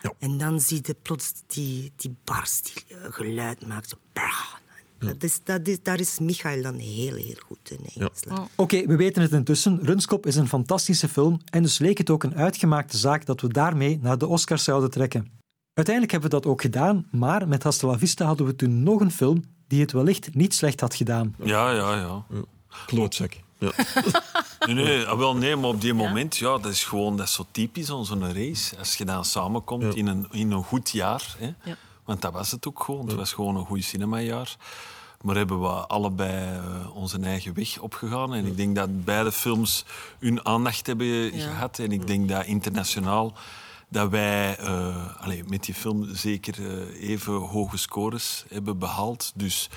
Ja. 0.02 0.12
En 0.18 0.38
dan 0.38 0.60
zie 0.60 0.80
je 0.82 0.96
plots 1.02 1.32
die, 1.46 1.92
die 1.96 2.16
barst 2.24 2.70
die 2.74 2.96
eh, 2.96 3.12
geluid 3.12 3.66
maakt. 3.66 3.88
Zo, 3.88 3.96
brrr. 4.12 4.60
Dat 5.06 5.22
is, 5.22 5.40
dat 5.44 5.68
is, 5.68 5.82
daar 5.82 6.00
is 6.00 6.18
Michael 6.18 6.62
dan 6.62 6.74
heel, 6.74 7.14
heel 7.14 7.36
goed 7.46 7.70
in. 7.70 7.78
Ja. 7.94 8.08
geslaagd. 8.12 8.50
Oké, 8.56 8.86
we 8.86 8.96
weten 8.96 9.22
het 9.22 9.32
intussen. 9.32 9.78
Runskop 9.82 10.26
is 10.26 10.36
een 10.36 10.48
fantastische 10.48 11.08
film 11.08 11.40
en 11.50 11.62
dus 11.62 11.78
leek 11.78 11.98
het 11.98 12.10
ook 12.10 12.22
een 12.22 12.34
uitgemaakte 12.34 12.96
zaak 12.96 13.26
dat 13.26 13.40
we 13.40 13.48
daarmee 13.48 13.98
naar 14.02 14.18
de 14.18 14.26
Oscars 14.26 14.64
zouden 14.64 14.90
trekken. 14.90 15.30
Uiteindelijk 15.74 16.12
hebben 16.12 16.30
we 16.30 16.36
dat 16.36 16.46
ook 16.52 16.60
gedaan, 16.60 17.06
maar 17.10 17.48
met 17.48 17.62
Hasta 17.62 17.86
la 17.86 17.98
Vista 17.98 18.24
hadden 18.24 18.46
we 18.46 18.56
toen 18.56 18.82
nog 18.82 19.00
een 19.00 19.10
film 19.10 19.44
die 19.68 19.80
het 19.80 19.92
wellicht 19.92 20.34
niet 20.34 20.54
slecht 20.54 20.80
had 20.80 20.94
gedaan. 20.94 21.34
Ja, 21.42 21.70
ja, 21.70 21.96
ja. 21.96 22.24
Klootzak. 22.86 23.32
Ja. 23.58 23.70
Nee, 24.66 24.74
nee, 24.74 25.04
ah, 25.04 25.18
wel, 25.18 25.36
nee, 25.36 25.56
maar 25.56 25.70
op 25.70 25.80
die 25.80 25.94
moment, 25.94 26.36
ja, 26.36 26.58
dat 26.58 26.72
is 26.72 26.84
gewoon 26.84 27.16
dat 27.16 27.26
is 27.26 27.32
zo 27.34 27.46
typisch 27.50 27.90
aan 27.90 28.04
zo'n 28.04 28.34
race. 28.34 28.78
Als 28.78 28.96
je 28.96 29.04
dan 29.04 29.24
samenkomt 29.24 29.94
in, 29.94 30.06
een, 30.06 30.26
in 30.30 30.50
een 30.50 30.64
goed 30.64 30.90
jaar. 30.90 31.34
Hè, 31.38 31.46
Ja. 31.64 31.76
Want 32.04 32.22
dat 32.22 32.32
was 32.32 32.50
het 32.50 32.66
ook 32.66 32.82
gewoon. 32.82 33.06
Het 33.06 33.16
was 33.16 33.32
gewoon 33.32 33.56
een 33.56 33.64
goed 33.64 33.84
cinemajaar. 33.84 34.56
Maar 35.22 35.36
hebben 35.36 35.60
we 35.60 35.68
allebei 35.68 36.56
eh, 36.56 36.96
onze 36.96 37.18
eigen 37.20 37.54
weg 37.54 37.78
opgegaan. 37.78 38.34
En 38.34 38.46
ik 38.46 38.56
denk 38.56 38.76
dat 38.76 39.04
beide 39.04 39.32
films 39.32 39.84
hun 40.18 40.46
aandacht 40.46 40.86
hebben 40.86 41.32
gehad. 41.32 41.78
En 41.78 41.92
ik 41.92 42.06
denk 42.06 42.28
dat 42.28 42.44
internationaal 42.44 43.32
dat 43.92 44.10
wij 44.10 44.56
eh, 44.56 45.22
allee, 45.22 45.44
met 45.46 45.64
die 45.64 45.74
film 45.74 46.14
zeker 46.14 46.54
eh, 46.58 47.10
even 47.10 47.32
hoge 47.32 47.76
scores 47.76 48.44
hebben 48.48 48.78
behaald. 48.78 49.32
Dus, 49.34 49.70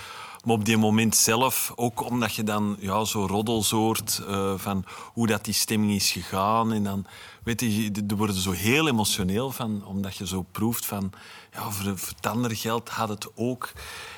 maar 0.44 0.56
op 0.56 0.66
die 0.66 0.78
moment 0.78 1.16
zelf, 1.16 1.72
ook 1.76 2.10
omdat 2.10 2.34
je 2.34 2.44
dan 2.44 2.78
ja, 2.80 3.04
zo 3.04 3.26
roddels 3.26 3.70
hoort 3.70 4.22
eh, 4.28 4.54
van 4.58 4.86
hoe 5.14 5.28
dat 5.28 5.46
die 5.46 5.54
stemming 5.54 5.94
is 5.94 6.12
gegaan. 6.12 6.74
En 6.74 6.84
dan, 6.84 7.06
weet 7.44 7.62
je, 7.62 7.84
je 7.84 8.04
er 8.08 8.16
worden 8.16 8.36
zo 8.36 8.52
heel 8.52 8.88
emotioneel 8.88 9.52
van, 9.52 9.86
omdat 9.86 10.16
je 10.16 10.28
zo 10.28 10.46
proeft 10.52 10.86
van, 10.86 11.12
ja, 11.54 11.70
voor, 11.72 11.98
voor 11.98 12.14
het 12.16 12.28
andere 12.28 12.56
geld 12.56 12.90
had 12.90 13.10
het 13.10 13.28
ook. 13.36 13.72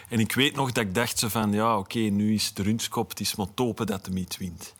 En 0.07 0.19
ik 0.19 0.33
weet 0.33 0.55
nog 0.55 0.71
dat 0.71 0.83
ik 0.83 0.93
dacht 0.93 1.19
zo 1.19 1.27
van, 1.27 1.51
ja, 1.51 1.77
oké, 1.77 1.99
nu 1.99 2.33
is 2.33 2.47
het 2.47 2.59
runskop, 2.59 3.09
het 3.09 3.19
is 3.19 3.35
maar 3.35 3.53
dat 3.85 4.05
de 4.05 4.11
niet 4.11 4.37
wint. 4.37 4.73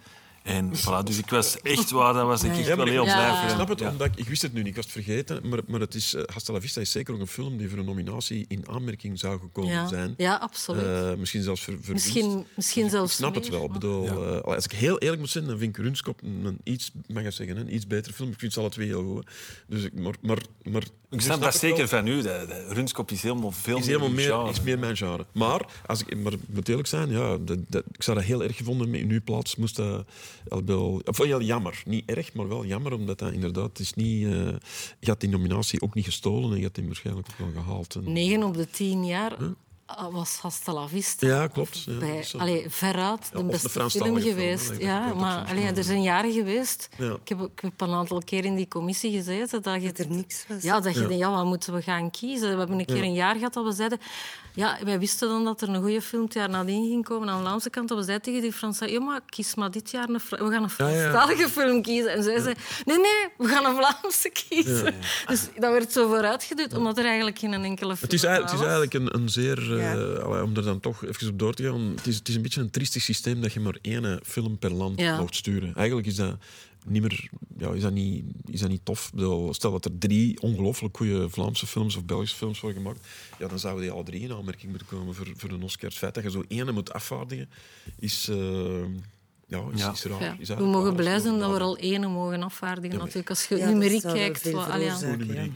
En 0.48 0.72
voilà, 0.76 1.04
dus 1.04 1.18
ik 1.18 1.30
was 1.30 1.62
echt 1.62 1.92
waar, 1.92 2.14
dat 2.14 2.26
was 2.26 2.44
ik 2.44 2.52
echt 2.52 2.68
Ja, 2.68 2.76
wel 2.76 2.86
heel 2.86 3.04
ik, 3.06 3.14
blij 3.14 3.28
Ja. 3.28 3.40
voor. 3.40 3.50
ik 3.50 3.56
snap 3.56 3.68
het, 3.70 3.80
Ja. 3.80 3.90
omdat 3.90 4.08
ik, 4.08 4.16
ik 4.16 4.28
wist 4.28 4.42
het 4.42 4.54
nu 4.54 4.60
niet, 4.60 4.68
ik 4.70 4.76
was 4.76 4.84
het 4.84 4.94
vergeten. 4.94 5.50
Maar, 5.50 5.60
maar 5.68 5.80
het 5.80 5.96
is, 5.96 6.14
eh, 6.14 6.24
Hasta 6.34 6.54
la 6.54 6.62
Vista 6.62 6.82
is 6.82 6.92
zeker 6.92 7.14
ook 7.14 7.20
een 7.20 7.28
film 7.28 7.58
die 7.58 7.70
voor 7.70 7.78
een 7.80 7.86
nominatie 7.86 8.46
in 8.48 8.68
aanmerking 8.70 9.20
zou 9.20 9.40
gekomen 9.40 9.72
Ja, 9.72 9.88
zijn. 9.88 10.14
ja 10.18 10.36
absoluut. 10.36 10.84
Eh, 10.84 11.14
misschien 11.18 11.44
zelfs 11.44 11.64
voor, 11.64 11.78
voor 11.82 11.94
misschien 11.94 12.30
winst. 12.34 12.46
misschien 12.56 12.84
Ik 12.86 12.92
zelfs 12.92 13.16
snap 13.16 13.36
het 13.36 13.50
wel. 13.50 13.66
Ik 13.66 13.72
bedoel, 13.72 14.06
eh, 14.36 14.42
als 14.42 14.66
ik 14.66 14.72
heel 14.72 15.00
eerlijk 15.00 15.20
moet 15.22 15.30
zijn, 15.30 15.46
dan 15.48 15.58
vind 15.58 15.78
ik 15.78 15.84
Runskop 15.84 16.22
een, 16.24 16.42
een 16.46 16.60
iets, 16.64 16.92
mag 17.08 17.24
ik 17.24 17.32
zeggen, 17.32 17.58
een 17.58 17.74
iets 17.76 17.88
betere 17.88 18.14
film. 18.14 18.30
Ik 18.32 18.40
vind 18.40 18.54
ze 18.54 18.60
alle 18.60 18.70
twee 18.70 18.88
heel 18.88 19.04
goed. 19.04 19.28
Dus 19.68 19.84
ik, 19.84 19.94
maar, 19.94 20.16
maar, 20.22 20.38
maar, 20.64 20.84
Ik 21.10 21.22
snap 21.22 21.42
dat 21.42 21.54
het 21.54 21.62
wel. 21.62 21.72
zeker 21.72 21.88
van 21.88 22.08
u. 22.08 22.22
Dat, 22.22 22.50
dat 22.50 22.72
Runskop 22.72 23.12
is 23.12 23.22
helemaal 23.22 23.52
veel 23.52 23.78
is 23.78 23.86
helemaal 23.88 24.10
meer, 24.10 24.26
genre. 24.32 24.54
meer 24.64 24.80
mijn 24.80 24.98
genre. 24.98 25.26
Maar, 25.32 25.66
als 25.86 26.02
ik, 26.06 26.18
maar 26.18 26.34
ik 26.34 26.40
moet 26.48 26.70
eerlijk 26.70 26.88
zijn, 26.88 27.10
ja, 27.10 27.38
dat, 27.38 27.58
dat, 27.68 27.84
ik 27.92 28.04
zou 28.04 28.18
dat 28.18 28.26
heel 28.26 28.44
erg 28.44 28.58
gevonden. 28.58 28.96
In 28.96 29.10
uw 29.10 29.22
plaats 29.24 29.56
moest 29.56 29.76
dat 29.76 30.06
wel... 30.66 31.02
Of 31.06 31.18
heel 31.18 31.42
jammer. 31.42 31.82
Niet 31.86 32.10
erg, 32.10 32.34
maar 32.34 32.48
wel 32.48 32.66
jammer, 32.66 32.94
omdat 32.94 33.20
dat 33.20 33.32
inderdaad... 33.32 33.80
Is 33.80 33.94
niet, 33.94 34.26
eh, 34.26 34.32
je 35.00 35.10
had 35.10 35.20
die 35.20 35.30
nominatie 35.30 35.82
ook 35.82 35.94
niet 35.94 36.06
gestolen 36.06 36.52
en 36.52 36.58
je 36.58 36.64
had 36.64 36.76
die 36.76 36.86
waarschijnlijk 36.86 37.28
ook 37.32 37.54
wel 37.54 37.64
gehaald. 37.64 37.96
En, 37.96 38.14
9 38.14 38.44
op 38.44 38.54
de 38.54 38.70
10 38.70 39.06
jaar 39.06 39.38
was 40.12 40.38
Hasta 40.42 40.74
la 40.74 40.88
Vista. 40.88 41.28
ja, 41.28 41.48
klopt. 41.48 41.84
Ja, 41.84 41.98
Bij, 41.98 42.26
allee, 42.38 42.66
veruit 42.70 43.30
Ja, 43.34 43.38
de 43.40 43.44
beste 43.46 43.68
de 43.68 43.90
film 43.90 43.90
film, 43.90 44.22
geweest. 44.22 44.72
ja, 44.80 45.14
maar 45.14 45.46
allee, 45.50 45.66
er 45.66 45.84
zijn 45.84 46.02
jaren 46.02 46.32
geweest. 46.34 46.90
Ja. 46.98 47.12
Ik, 47.24 47.30
heb, 47.30 47.40
ik 47.42 47.60
heb 47.62 47.82
een 47.82 47.94
aantal 47.94 48.22
keer 48.26 48.46
in 48.46 48.56
die 48.56 48.68
commissie 48.68 49.12
gezeten 49.12 49.62
dat 49.62 49.82
je 49.82 49.88
Dat 49.88 49.98
er 50.00 50.10
niks 50.12 50.46
was. 50.48 50.62
Ja, 50.64 50.80
dat 50.80 50.94
je 50.94 51.00
denkt, 51.00 51.18
ja, 51.18 51.32
wat 51.32 51.46
moeten 51.46 51.74
we 51.74 51.82
gaan 51.82 52.12
kiezen? 52.12 52.52
We 52.52 52.58
hebben 52.58 52.80
een 52.80 52.86
keer 52.86 53.04
een 53.04 53.14
jaar 53.14 53.36
gehad 53.36 53.54
dat 53.54 53.66
we 53.66 53.72
zeiden... 53.72 54.00
Ja, 54.54 54.78
wij 54.84 55.00
wisten 55.00 55.28
dan 55.28 55.44
dat 55.46 55.62
er 55.62 55.70
een 55.70 55.82
goede 55.82 56.02
film 56.02 56.24
het 56.24 56.34
jaar 56.34 56.50
nadien 56.50 56.88
ging 56.88 57.06
komen 57.06 57.30
aan 57.30 57.38
de 57.38 57.44
Vlaamse 57.44 57.70
kant. 57.70 57.88
Dat 57.88 57.98
we 57.98 58.04
zeiden 58.04 58.26
tegen 58.26 58.42
die 58.42 58.54
Fransen, 58.54 58.92
ja, 58.92 59.00
maar 59.00 59.22
kies 59.26 59.56
maar 59.56 59.72
dit 59.72 59.92
jaar 59.92 60.10
een... 60.10 60.20
Fra- 60.20 60.46
We 60.46 60.52
gaan 60.52 60.64
een 60.64 60.70
Ja, 60.78 60.88
ja. 60.90 61.10
Franstalige 61.10 61.50
film 61.50 61.82
kiezen. 61.82 62.12
En 62.14 62.24
zij 62.24 62.40
zei, 62.40 62.56
nee, 62.86 62.98
nee, 62.98 63.28
we 63.38 63.48
gaan 63.48 63.66
een 63.66 63.76
Vlaamse 63.76 64.30
kiezen. 64.30 64.96
Dus 65.28 65.42
dat 65.60 65.72
werd 65.72 65.92
zo 65.92 66.08
vooruitgeduwd, 66.08 66.74
omdat 66.74 66.98
er 66.98 67.06
eigenlijk 67.06 67.40
geen 67.40 67.54
enkele 67.54 67.78
film 67.96 67.98
Het 68.02 68.14
is, 68.14 68.24
eigenlijk, 68.24 68.52
het 68.54 68.62
is 68.62 68.68
eigenlijk 68.68 68.94
een, 68.94 69.22
een 69.22 69.30
zeer... 69.30 69.77
eh, 69.78 69.84
Ja. 70.16 70.22
allee, 70.22 70.44
om 70.44 70.56
er 70.56 70.64
dan 70.64 70.80
toch 70.80 71.06
even 71.06 71.30
op 71.30 71.40
door 71.40 71.54
te 71.54 71.64
gaan... 71.64 71.82
Het 71.96 72.08
is, 72.08 72.16
het 72.16 72.28
is 72.28 72.36
een 72.36 72.42
beetje 72.42 72.62
een 72.62 72.70
triestig 72.70 73.02
systeem 73.02 73.42
dat 73.42 73.54
je 73.54 73.60
maar 73.60 73.78
één 73.82 74.20
film 74.26 74.58
per 74.58 74.72
land 74.74 75.00
Ja. 75.00 75.20
mocht 75.20 75.36
sturen. 75.36 75.76
Eigenlijk 75.76 76.08
is 76.08 76.16
dat 76.16 76.38
niet 76.86 77.02
meer... 77.02 77.30
Ja, 77.58 77.70
is 77.74 77.82
dat 77.82 77.94
niet, 77.94 78.26
is 78.46 78.60
dat 78.60 78.70
niet 78.70 78.86
tof? 78.86 79.12
Bedoel, 79.14 79.54
stel 79.54 79.72
dat 79.72 79.86
er 79.86 79.98
drie 79.98 80.42
ongelooflijk 80.42 80.98
goede 80.98 81.30
Vlaamse 81.30 81.68
films 81.68 81.96
of 81.96 82.06
Belgische 82.06 82.36
films 82.36 82.60
worden 82.60 82.82
gemaakt, 82.82 83.08
ja, 83.40 83.48
dan 83.48 83.60
zouden 83.60 83.84
die 83.84 83.92
alle 83.92 84.04
drie 84.04 84.22
in 84.22 84.32
aanmerking 84.34 84.70
moeten 84.70 84.88
komen 84.88 85.16
voor, 85.16 85.28
voor 85.36 85.50
een 85.50 85.64
Oscar. 85.64 85.90
Het 85.90 85.98
feit 85.98 86.14
dat 86.14 86.24
je 86.24 86.30
zo 86.32 86.44
één 86.48 86.74
moet 86.74 86.94
afvaardigen, 86.94 87.50
is... 88.00 88.28
eh, 88.30 88.84
ja, 89.50 89.62
is, 89.74 89.80
Ja. 89.82 89.92
is 89.92 90.04
raar. 90.04 90.22
Ja. 90.22 90.36
Is 90.40 90.50
We 90.50 90.66
mogen 90.66 90.96
blij 90.96 91.20
zijn 91.20 91.40
dat 91.40 91.50
we 91.50 91.56
er 91.56 91.62
al 91.62 91.78
ene 91.78 92.08
mogen 92.08 92.44
afvaardigen. 92.44 92.90
maar- 92.90 93.06
natuurlijk. 93.06 93.30
Als 93.30 93.48
je 93.48 93.58
Ja, 93.58 93.66
numeriek 93.70 94.02
kijkt... 94.02 94.52
wat- 94.52 94.70
allee, 94.70 94.86
ja. 94.86 94.98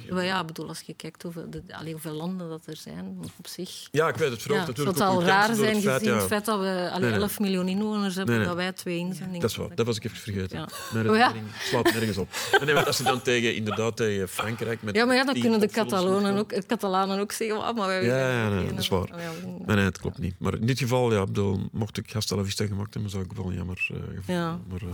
ja. 0.07 0.13
Maar 0.13 0.23
ja, 0.25 0.43
bedoel, 0.43 0.67
als 0.67 0.81
je 0.85 0.93
kijkt 0.93 1.23
hoeveel, 1.23 1.49
de, 1.49 1.63
allee, 1.69 1.91
hoeveel 1.91 2.13
landen 2.13 2.49
dat 2.49 2.61
er 2.65 2.75
zijn 2.77 3.17
op 3.37 3.47
zich. 3.47 3.87
Ja, 3.91 4.07
ik 4.07 4.15
weet 4.15 4.29
het. 4.29 4.41
Vooral 4.41 4.59
Ja, 4.59 4.65
het 4.67 4.77
natuurlijk 4.77 4.97
zou 4.97 5.13
ook 5.15 5.21
al 5.21 5.27
raar 5.27 5.55
zijn 5.55 5.75
het 5.75 5.83
feit, 5.83 5.97
gezien 5.97 6.13
ja. 6.13 6.17
het 6.19 6.27
feit 6.27 6.45
dat 6.45 6.59
we 6.59 6.65
allee, 6.65 6.99
Nee, 6.99 7.09
nee. 7.11 7.19
11 7.19 7.39
miljoen 7.39 7.67
inwoners 7.67 8.15
hebben, 8.15 8.35
Nee, 8.35 8.45
nee. 8.45 8.55
dat 8.55 8.63
wij 8.63 8.71
twee 8.73 8.97
inzendingen 8.97 9.39
Dat 9.41 9.49
is 9.49 9.55
waar, 9.55 9.75
dat 9.75 9.85
was 9.85 9.95
ik 9.97 10.03
even 10.03 10.17
vergeten. 10.17 10.57
Ja. 10.59 10.67
Mijn 10.93 11.09
Oh 11.09 11.15
ja? 11.17 11.33
slaat 11.59 11.83
nergens 11.83 12.17
op. 12.17 12.27
En 12.59 12.65
nee, 12.65 12.73
want 12.75 12.87
als 12.87 12.97
ze 12.97 13.03
dan 13.03 13.21
tegen, 13.21 13.55
inderdaad 13.55 13.95
tegen 13.97 14.29
Frankrijk... 14.29 14.81
Met 14.81 14.95
Ja, 14.95 15.05
maar 15.05 15.15
ja, 15.15 15.23
dan 15.23 15.33
kunnen 15.33 15.59
de 15.59 15.69
moeten 15.75 16.37
ook, 16.37 16.49
de 16.49 16.65
Catalanen 16.65 17.19
ook 17.19 17.31
zeggen, 17.31 17.63
"Ah, 17.63 17.75
maar 17.75 17.87
wij 17.87 18.05
Ja, 18.05 18.31
ja, 18.31 18.63
dat 18.69 18.79
is 18.79 18.87
waar. 18.87 19.07
Ja, 19.07 19.31
Nee, 19.65 19.75
nee, 19.75 19.85
het 19.85 19.99
klopt 19.99 20.17
niet. 20.17 20.35
Maar 20.39 20.53
in 20.53 20.65
dit 20.65 20.79
geval, 20.79 21.13
ja, 21.13 21.25
mocht 21.71 21.97
ik 21.97 22.11
Hasta 22.11 22.35
la 22.35 22.43
Vista 22.43 22.65
gemaakt 22.65 22.93
hebben, 22.93 23.11
zou 23.11 23.23
ik 23.23 23.33
wel 23.33 23.51
jammer 23.51 23.80
uh, 23.91 23.97
gevonden. 23.97 24.35
Ja. 24.35 24.59
Maar, 24.69 24.81
uh, 24.81 24.89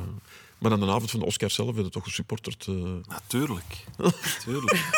maar 0.58 0.72
aan 0.72 0.80
de 0.80 0.86
avond 0.86 1.12
van 1.12 1.20
de 1.20 1.26
Oscar 1.26 1.50
zelf 1.50 1.72
werd 1.72 1.84
het 1.84 1.94
toch 1.94 2.04
gesupporterd. 2.04 2.66
Uh... 2.70 2.84
Natuurlijk. 3.08 3.86
Natuurlijk. 4.38 4.90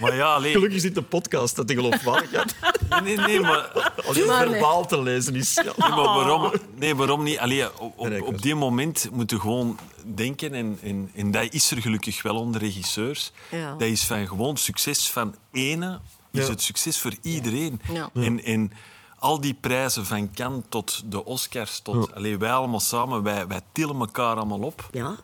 maar 0.00 0.16
ja, 0.16 0.34
alleen... 0.34 0.52
Gelukkig 0.52 0.76
is 0.76 0.82
dit 0.82 0.96
een 0.96 1.08
podcast 1.08 1.56
dat 1.56 1.68
de 1.68 1.74
geloofwaardigheid 1.74 2.54
Nee, 2.90 3.00
nee, 3.00 3.16
nee, 3.16 3.40
maar... 3.40 3.92
als 4.06 4.16
je 4.16 4.24
Maar 4.24 4.44
nee. 4.44 4.54
verbaal 4.54 4.86
te 4.86 5.02
lezen 5.02 5.34
is. 5.34 5.54
Ja. 5.54 5.62
Nee, 5.62 5.88
maar 5.88 6.04
waarom, 6.04 6.52
nee, 6.74 6.94
waarom 6.94 7.22
niet? 7.22 7.38
Allee, 7.38 7.80
op, 7.80 8.22
op, 8.22 8.42
die 8.42 8.54
moment 8.54 9.08
moeten 9.12 9.36
we 9.36 9.42
gewoon 9.42 9.78
denken, 10.14 10.54
en, 10.54 10.78
en, 10.82 11.10
en 11.14 11.30
dat 11.30 11.52
is 11.52 11.70
er 11.70 11.80
gelukkig 11.80 12.22
wel 12.22 12.36
onder 12.36 12.60
regisseurs, 12.60 13.32
Ja. 13.50 13.70
dat 13.72 13.88
is 13.88 14.04
van 14.04 14.26
gewoon 14.26 14.56
succes 14.56 15.10
van 15.10 15.34
ene, 15.52 16.00
is 16.32 16.44
Ja. 16.44 16.50
het 16.50 16.62
succes 16.62 16.98
voor 16.98 17.14
iedereen. 17.22 17.80
Ja. 17.92 18.10
En, 18.14 18.44
en 18.44 18.72
al 19.26 19.40
die 19.40 19.54
prijzen 19.54 20.06
van 20.06 20.30
Cannes 20.34 20.64
tot 20.68 21.02
de 21.10 21.24
Oscars, 21.24 21.80
tot, 21.80 22.14
allee, 22.14 22.38
wij 22.38 22.50
allemaal 22.52 22.80
samen, 22.80 23.22
wij, 23.22 23.46
wij 23.46 23.60
tillen 23.72 23.96
elkaar 23.98 24.36
allemaal 24.36 24.60
op. 24.60 24.88
Ja, 24.92 25.16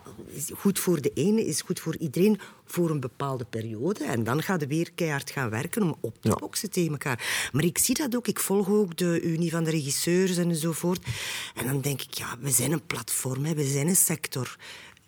goed 0.56 0.78
voor 0.78 1.00
de 1.00 1.10
ene 1.14 1.46
is 1.46 1.60
goed 1.60 1.80
voor 1.80 1.96
iedereen 1.96 2.40
voor 2.64 2.90
een 2.90 3.00
bepaalde 3.00 3.44
periode. 3.44 4.04
En 4.04 4.24
dan 4.24 4.42
gaat 4.42 4.60
je 4.60 4.66
weer 4.66 4.92
keihard 4.94 5.30
gaan 5.30 5.50
werken 5.50 5.82
om 5.82 5.96
op 6.00 6.14
te 6.20 6.28
Ja. 6.28 6.34
boksen 6.34 6.70
tegen 6.70 6.90
elkaar. 6.92 7.48
Maar 7.52 7.64
ik 7.64 7.78
zie 7.78 7.94
dat 7.94 8.16
ook. 8.16 8.26
Ik 8.26 8.40
volg 8.40 8.68
ook 8.68 8.96
de 8.96 9.20
Unie 9.22 9.50
van 9.50 9.64
de 9.64 9.70
Regisseurs 9.70 10.36
enzovoort. 10.36 11.06
En 11.54 11.66
dan 11.66 11.80
denk 11.80 12.02
ik, 12.02 12.14
ja, 12.14 12.36
we 12.40 12.50
zijn 12.50 12.72
een 12.72 12.86
platform, 12.86 13.44
hè. 13.44 13.54
we 13.54 13.64
zijn 13.64 13.88
een 13.88 13.96
sector. 13.96 14.56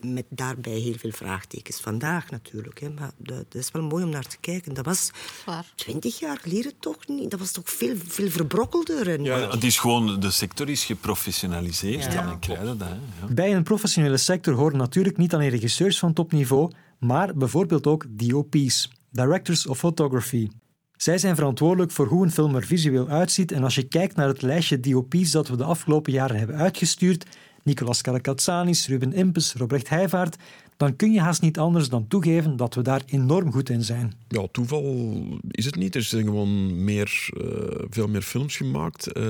Met 0.00 0.24
daarbij 0.28 0.72
heel 0.72 0.94
veel 0.98 1.10
vraagtekens. 1.10 1.80
Vandaag 1.80 2.30
natuurlijk. 2.30 2.80
Hè. 2.80 2.90
Maar 2.90 3.10
dat, 3.16 3.36
dat 3.52 3.62
is 3.62 3.70
wel 3.70 3.82
mooi 3.82 4.04
om 4.04 4.10
naar 4.10 4.26
te 4.26 4.36
kijken. 4.40 4.74
Dat 4.74 4.84
was 4.84 5.10
Waar. 5.46 5.72
twintig 5.74 6.18
jaar 6.18 6.38
geleden 6.38 6.72
toch 6.80 7.06
niet. 7.06 7.30
Dat 7.30 7.40
was 7.40 7.52
toch 7.52 7.70
veel, 7.70 7.96
veel 8.06 8.30
verbrokkelder. 8.30 9.10
En, 9.10 9.22
Maar 9.22 9.50
Het 9.50 9.64
is 9.64 9.78
gewoon, 9.78 10.20
de 10.20 10.30
sector 10.30 10.68
is 10.68 10.84
geprofessionaliseerd. 10.84 12.12
Ja. 12.12 12.20
En 12.20 12.26
dan 12.26 12.38
krijg 12.38 12.58
je 12.58 12.64
dat. 12.64 12.78
Hè. 12.78 12.88
Ja. 12.88 13.32
Bij 13.32 13.54
een 13.54 13.62
professionele 13.62 14.16
sector 14.16 14.54
horen 14.54 14.76
natuurlijk 14.78 15.16
niet 15.16 15.34
alleen 15.34 15.50
regisseurs 15.50 15.98
van 15.98 16.12
topniveau, 16.12 16.72
maar 16.98 17.34
bijvoorbeeld 17.34 17.86
ook 17.86 18.06
DOP's, 18.10 18.90
Directors 19.10 19.66
of 19.66 19.78
Photography. 19.78 20.48
Zij 20.96 21.18
zijn 21.18 21.34
verantwoordelijk 21.34 21.92
voor 21.92 22.06
hoe 22.06 22.24
een 22.24 22.30
film 22.30 22.54
er 22.54 22.66
visueel 22.66 23.08
uitziet 23.08 23.52
en 23.52 23.62
als 23.64 23.74
je 23.74 23.82
kijkt 23.82 24.16
naar 24.16 24.28
het 24.28 24.42
lijstje 24.42 24.80
DOP's 24.80 25.30
dat 25.30 25.48
we 25.48 25.56
de 25.56 25.64
afgelopen 25.64 26.12
jaren 26.12 26.36
hebben 26.36 26.56
uitgestuurd, 26.56 27.26
Nicolas 27.64 28.00
Karakatsanis, 28.00 28.86
Ruben 28.86 29.12
Impes, 29.12 29.54
Robrecht 29.54 29.88
Heijvaart, 29.88 30.36
dan 30.76 30.96
kun 30.96 31.12
je 31.12 31.20
haast 31.20 31.42
niet 31.42 31.58
anders 31.58 31.88
dan 31.88 32.08
toegeven 32.08 32.56
dat 32.56 32.74
we 32.74 32.82
daar 32.82 33.02
enorm 33.06 33.52
goed 33.52 33.70
in 33.70 33.82
zijn. 33.82 34.12
Ja, 34.28 34.46
toeval 34.52 35.18
is 35.50 35.64
het 35.64 35.76
niet. 35.76 35.94
Er 35.94 36.02
zijn 36.02 36.24
gewoon 36.24 36.84
meer, 36.84 37.28
eh, 37.40 37.84
veel 37.90 38.08
meer 38.08 38.22
films 38.22 38.56
gemaakt. 38.56 39.12
Eh, 39.12 39.22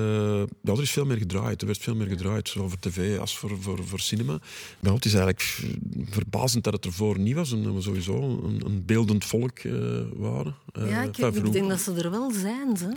ja, 0.62 0.73
er 0.73 0.83
is 0.83 0.91
veel 0.91 1.05
meer 1.05 1.17
gedraaid. 1.17 1.61
Er 1.61 1.67
werd 1.67 1.79
veel 1.79 1.95
meer 1.95 2.07
gedraaid, 2.07 2.49
zowel 2.49 2.69
voor 2.69 2.79
tv 2.79 3.19
als 3.19 3.38
voor, 3.38 3.57
voor, 3.61 3.85
voor 3.85 4.00
cinema. 4.00 4.38
Maar 4.81 4.93
het 4.93 5.05
is 5.05 5.14
eigenlijk 5.14 5.61
verbazend 6.11 6.64
dat 6.64 6.73
het 6.73 6.85
ervoor 6.85 7.19
niet 7.19 7.35
was. 7.35 7.53
Omdat 7.53 7.75
we 7.75 7.81
sowieso 7.81 8.41
een, 8.45 8.62
een 8.64 8.85
beeldend 8.85 9.25
volk 9.25 9.59
eh, 9.59 9.73
waren. 10.17 10.55
Ja, 10.73 11.03
ik, 11.03 11.53
denk 11.53 11.69
dat 11.69 11.81
ze 11.81 11.93
er 11.93 12.11
wel 12.11 12.31
zijn, 12.31 12.76
ze. 12.76 12.93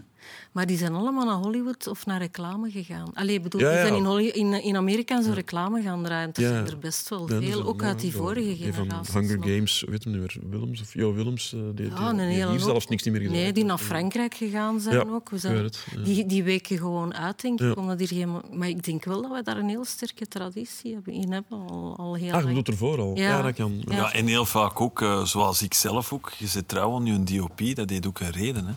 Maar 0.51 0.65
die 0.65 0.77
zijn 0.77 0.93
allemaal 0.93 1.25
naar 1.25 1.35
Hollywood 1.35 1.87
of 1.87 2.05
naar 2.05 2.19
reclame 2.19 2.71
gegaan. 2.71 3.11
Allee, 3.13 3.35
ik 3.35 3.43
bedoel, 3.43 3.61
Ja, 3.61 3.69
die 3.71 3.79
zijn 3.79 3.95
in, 3.95 4.03
Holly- 4.05 4.27
in, 4.27 4.63
in 4.63 4.75
Amerika 4.75 5.21
zo 5.21 5.31
reclame 5.31 5.81
gaan 5.81 6.03
draaien. 6.03 6.29
Er 6.33 6.41
Ja. 6.41 6.49
zijn 6.49 6.67
er 6.67 6.77
best 6.79 7.09
wel 7.09 7.31
Ja, 7.33 7.41
veel, 7.41 7.63
ook 7.63 7.83
uit 7.83 7.99
die 7.99 8.11
vorige 8.13 8.47
die 8.55 8.71
generatie. 8.73 9.11
Van 9.11 9.23
Hunger 9.23 9.47
Games, 9.49 9.83
weet 9.89 10.03
je 10.03 10.09
nu 10.09 10.19
weer, 10.19 10.35
Willems 10.49 10.81
of 10.81 10.93
Jo 10.93 11.13
Willems, 11.13 11.53
eh, 11.53 11.59
die, 11.59 11.73
die, 11.73 11.89
Ja, 11.99 12.13
die 12.13 12.43
hoop. 12.43 12.59
zelfs 12.59 12.87
niks 12.87 13.03
niet 13.03 13.13
meer 13.13 13.23
gedaan. 13.23 13.37
Nee, 13.37 13.53
die 13.53 13.63
naar 13.65 13.77
Frankrijk 13.77 14.33
gegaan 14.33 14.79
zijn 14.79 14.95
Ja, 14.95 15.03
ook. 15.13 15.29
We 15.29 15.37
zijn, 15.37 15.53
weet 15.53 15.63
het, 15.63 15.85
ja. 15.95 16.01
die, 16.03 16.25
die 16.25 16.43
weken 16.43 16.77
gewoon 16.77 17.13
uit, 17.13 17.41
denk 17.41 17.59
ik. 17.61 17.65
Ja. 17.67 17.71
Omdat 17.73 17.99
hier 17.99 18.07
geen, 18.07 18.41
maar 18.53 18.67
ik 18.69 18.83
denk 18.83 19.05
wel 19.05 19.21
dat 19.21 19.31
we 19.31 19.43
daar 19.43 19.57
een 19.57 19.69
heel 19.69 19.85
sterke 19.85 20.27
traditie 20.27 20.93
hebben, 20.93 21.13
in 21.13 21.31
hebben. 21.31 21.59
Al, 21.67 21.95
al 21.97 22.15
heel 22.15 22.31
Ah, 22.31 22.37
je 22.39 22.43
lang. 22.43 22.55
doet 22.55 22.67
ervoor 22.67 22.99
al. 22.99 23.15
Ja, 23.15 23.23
Ja. 23.23 23.41
dat 23.41 23.55
kan. 23.55 23.81
Ja. 23.85 23.95
Ja, 23.95 24.13
en 24.13 24.25
heel 24.27 24.45
vaak 24.45 24.81
ook, 24.81 25.01
eh, 25.01 25.23
zoals 25.25 25.61
ik 25.61 25.73
zelf 25.73 26.13
ook, 26.13 26.31
je 26.37 26.47
zit 26.47 26.67
trouw 26.67 26.95
aan 26.95 27.05
je 27.05 27.23
DOP, 27.23 27.75
dat 27.75 27.89
heeft 27.89 28.07
ook 28.07 28.19
een 28.19 28.31
reden. 28.31 28.65
Hè? 28.65 28.73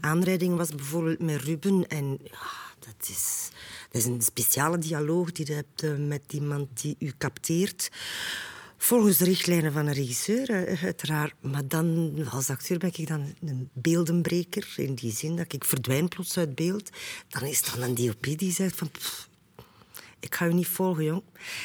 Aanrijding 0.00 0.56
was 0.56 0.70
bijvoorbeeld 0.70 1.20
met 1.20 1.42
Ruben. 1.42 1.86
En 1.88 2.18
ja, 2.22 2.50
dat, 2.78 3.08
is, 3.08 3.48
dat 3.90 4.00
is 4.00 4.04
een 4.06 4.22
speciale 4.22 4.78
dialoog 4.78 5.32
die 5.32 5.46
je 5.46 5.52
hebt 5.52 5.82
eh, 5.82 5.96
met 5.96 6.22
iemand 6.28 6.82
die 6.82 6.96
u 6.98 7.12
capteert. 7.18 7.90
Volgens 8.76 9.16
de 9.16 9.24
richtlijnen 9.24 9.72
van 9.72 9.86
een 9.86 9.94
regisseur, 9.94 10.50
eh, 10.50 10.84
uiteraard. 10.84 11.34
Maar 11.40 11.68
dan, 11.68 12.14
als 12.30 12.50
acteur 12.50 12.78
ben 12.78 12.90
ik 12.94 13.08
dan 13.08 13.34
een 13.44 13.70
beeldenbreker. 13.72 14.74
In 14.76 14.94
die 14.94 15.12
zin 15.12 15.36
dat 15.36 15.52
ik 15.52 15.64
verdwijn 15.64 16.08
plots 16.08 16.38
uit 16.38 16.54
beeld. 16.54 16.90
Dan 17.28 17.42
is 17.42 17.62
dan 17.62 17.82
een 17.82 17.94
DOP 17.94 18.38
die 18.38 18.52
zegt 18.52 18.76
van... 18.76 18.90
"Pff, 18.90 19.25
ik 20.20 20.34
ga 20.34 20.46
u 20.46 20.52
niet 20.52 20.66
volgen, 20.66 21.04
jong. 21.04 21.22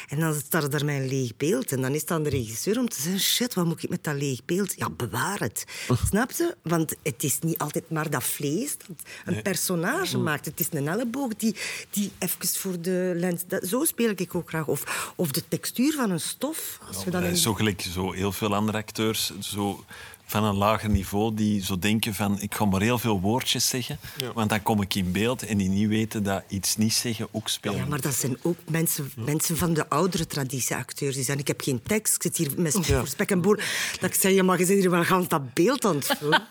En 0.08 0.20
dan 0.20 0.34
staat 0.34 0.74
er 0.74 0.86
mijn 0.86 1.08
leeg 1.08 1.38
beeld. 1.38 1.72
En 1.72 1.82
dan 1.82 1.94
is 1.94 2.06
dan 2.06 2.24
de 2.24 2.30
regisseur 2.30 2.80
om 2.80 2.90
te 2.90 3.02
zeggen... 3.02 3.20
Shit, 3.22 3.54
wat 3.54 3.66
moet 3.66 3.84
ik 3.84 3.90
met 3.90 4.04
dat 4.04 4.16
leeg 4.16 4.46
beeld? 4.46 4.74
Ja, 4.78 4.90
bewaar 4.90 5.40
het. 5.40 5.66
Snap 6.10 6.32
je? 6.32 6.56
Want 6.64 6.96
het 7.04 7.24
is 7.24 7.40
niet 7.40 7.58
altijd 7.58 7.90
maar 7.90 8.10
dat 8.10 8.24
vlees 8.24 8.78
dat 8.78 8.98
een 9.26 9.42
personage 9.42 10.18
maakt. 10.18 10.46
Het 10.46 10.60
is 10.60 10.68
een 10.72 10.88
elleboog 10.88 11.36
die, 11.36 11.56
die 11.90 12.12
even 12.20 12.48
voor 12.48 12.82
de 12.82 13.14
lens... 13.16 13.44
Dat, 13.48 13.68
zo 13.68 13.84
speel 13.86 14.10
ik 14.16 14.36
ook 14.36 14.50
graag. 14.50 14.68
Of, 14.68 15.12
of 15.16 15.32
de 15.32 15.44
textuur 15.48 15.94
van 15.94 16.10
een 16.12 16.20
stof. 16.20 16.80
Als 16.88 17.04
we 17.04 17.12
Ja, 17.12 17.20
in- 17.20 17.32
is 17.32 17.42
zo 17.42 17.54
gelijk 17.54 17.82
zo 17.82 18.12
heel 18.12 18.32
veel 18.32 18.56
andere 18.56 18.78
acteurs 18.78 19.32
zo 19.40 19.86
van 20.32 20.44
een 20.44 20.56
lager 20.56 20.90
niveau 20.90 21.34
die 21.34 21.64
zo 21.64 21.80
denken 21.80 22.14
van 22.14 22.42
ik 22.42 22.56
ga 22.56 22.66
maar 22.66 22.82
heel 22.82 23.00
veel 23.00 23.20
woordjes 23.20 23.68
zeggen, 23.68 24.00
want 24.34 24.50
dan 24.50 24.64
kom 24.64 24.82
ik 24.82 24.96
in 24.96 25.12
beeld 25.12 25.46
en 25.46 25.58
die 25.58 25.70
niet 25.70 25.88
weten 25.88 26.24
dat 26.24 26.44
iets 26.48 26.76
niet 26.76 26.94
zeggen 26.94 27.28
ook 27.32 27.50
speelt. 27.50 27.76
Ja, 27.76 27.86
maar 27.86 28.02
dat 28.02 28.14
zijn 28.14 28.38
ook 28.42 28.58
mensen, 28.70 29.12
mensen 29.16 29.58
van 29.58 29.74
de 29.74 29.90
oudere 29.90 30.28
traditie 30.28 30.76
acteurs. 30.76 31.16
Die 31.16 31.24
zeggen, 31.24 31.42
ik 31.42 31.48
heb 31.48 31.62
geen 31.62 31.82
tekst, 31.84 32.16
ik 32.16 32.22
zit 32.22 32.38
hier 32.38 32.52
met 32.58 32.74
voor 32.86 33.08
spek 33.08 33.32
en 33.32 33.42
boer. 33.42 33.64
Dat 34.00 34.10
ik 34.10 34.16
zeg, 34.16 34.32
ja, 34.32 34.44
maar 34.44 34.60
je 34.60 34.66
zit 34.66 34.80
hier 34.80 34.90
wel 34.90 35.04
gans 35.04 35.28
dat 35.28 35.54
beeld 35.54 35.86
aan 35.86 35.96
het 35.96 36.06
vullen. 36.06 36.48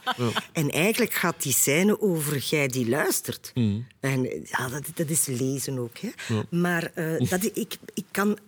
En 0.52 0.70
eigenlijk 0.70 1.12
gaat 1.12 1.42
die 1.42 1.52
scène 1.52 2.00
over 2.00 2.38
jij 2.38 2.68
die 2.68 2.88
luistert. 2.88 3.52
En 4.00 4.22
ja, 4.44 4.68
dat, 4.68 4.82
dat 4.94 5.08
is 5.08 5.26
lezen 5.26 5.78
ook. 5.78 5.98
Hè. 5.98 6.10
Maar 6.50 6.90
eh, 6.94 7.28
dat, 7.28 7.44
ik, 7.44 7.78
ik 7.94 8.04
kan 8.10 8.38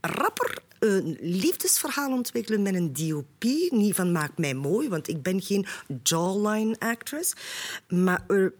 rapper 0.00 0.62
een 0.80 1.18
liefdesverhaal 1.20 2.12
ontwikkelen 2.12 2.62
met 2.62 2.74
een 2.74 2.92
DOP. 2.92 3.42
Niet 3.70 3.94
van 3.94 4.12
maak 4.12 4.38
mij 4.38 4.54
mooi, 4.54 4.88
want 4.88 5.08
ik 5.08 5.22
ben 5.22 5.42
geen 5.42 5.66
jawline 6.02 6.76
actress. 6.78 7.32
Maar... 7.88 8.24
er- 8.28 8.54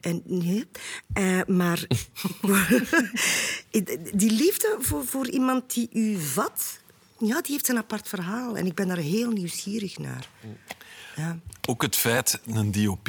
en, 0.00 0.22
nee, 0.24 0.64
eh, 1.12 1.40
maar 1.46 1.86
die 4.12 4.30
liefde 4.30 4.76
voor, 4.78 5.06
voor 5.06 5.28
iemand 5.28 5.74
die 5.74 5.88
u 5.92 6.18
vat, 6.20 6.80
ja, 7.18 7.40
die 7.40 7.52
heeft 7.52 7.68
een 7.68 7.76
apart 7.76 8.08
verhaal. 8.08 8.56
En 8.56 8.66
ik 8.66 8.74
ben 8.74 8.88
daar 8.88 8.96
heel 8.96 9.30
nieuwsgierig 9.30 9.98
naar. 9.98 10.28
Ja. 11.16 11.38
Ook 11.68 11.82
het 11.82 11.96
feit, 11.96 12.40
een 12.46 12.72
DOP 12.72 13.08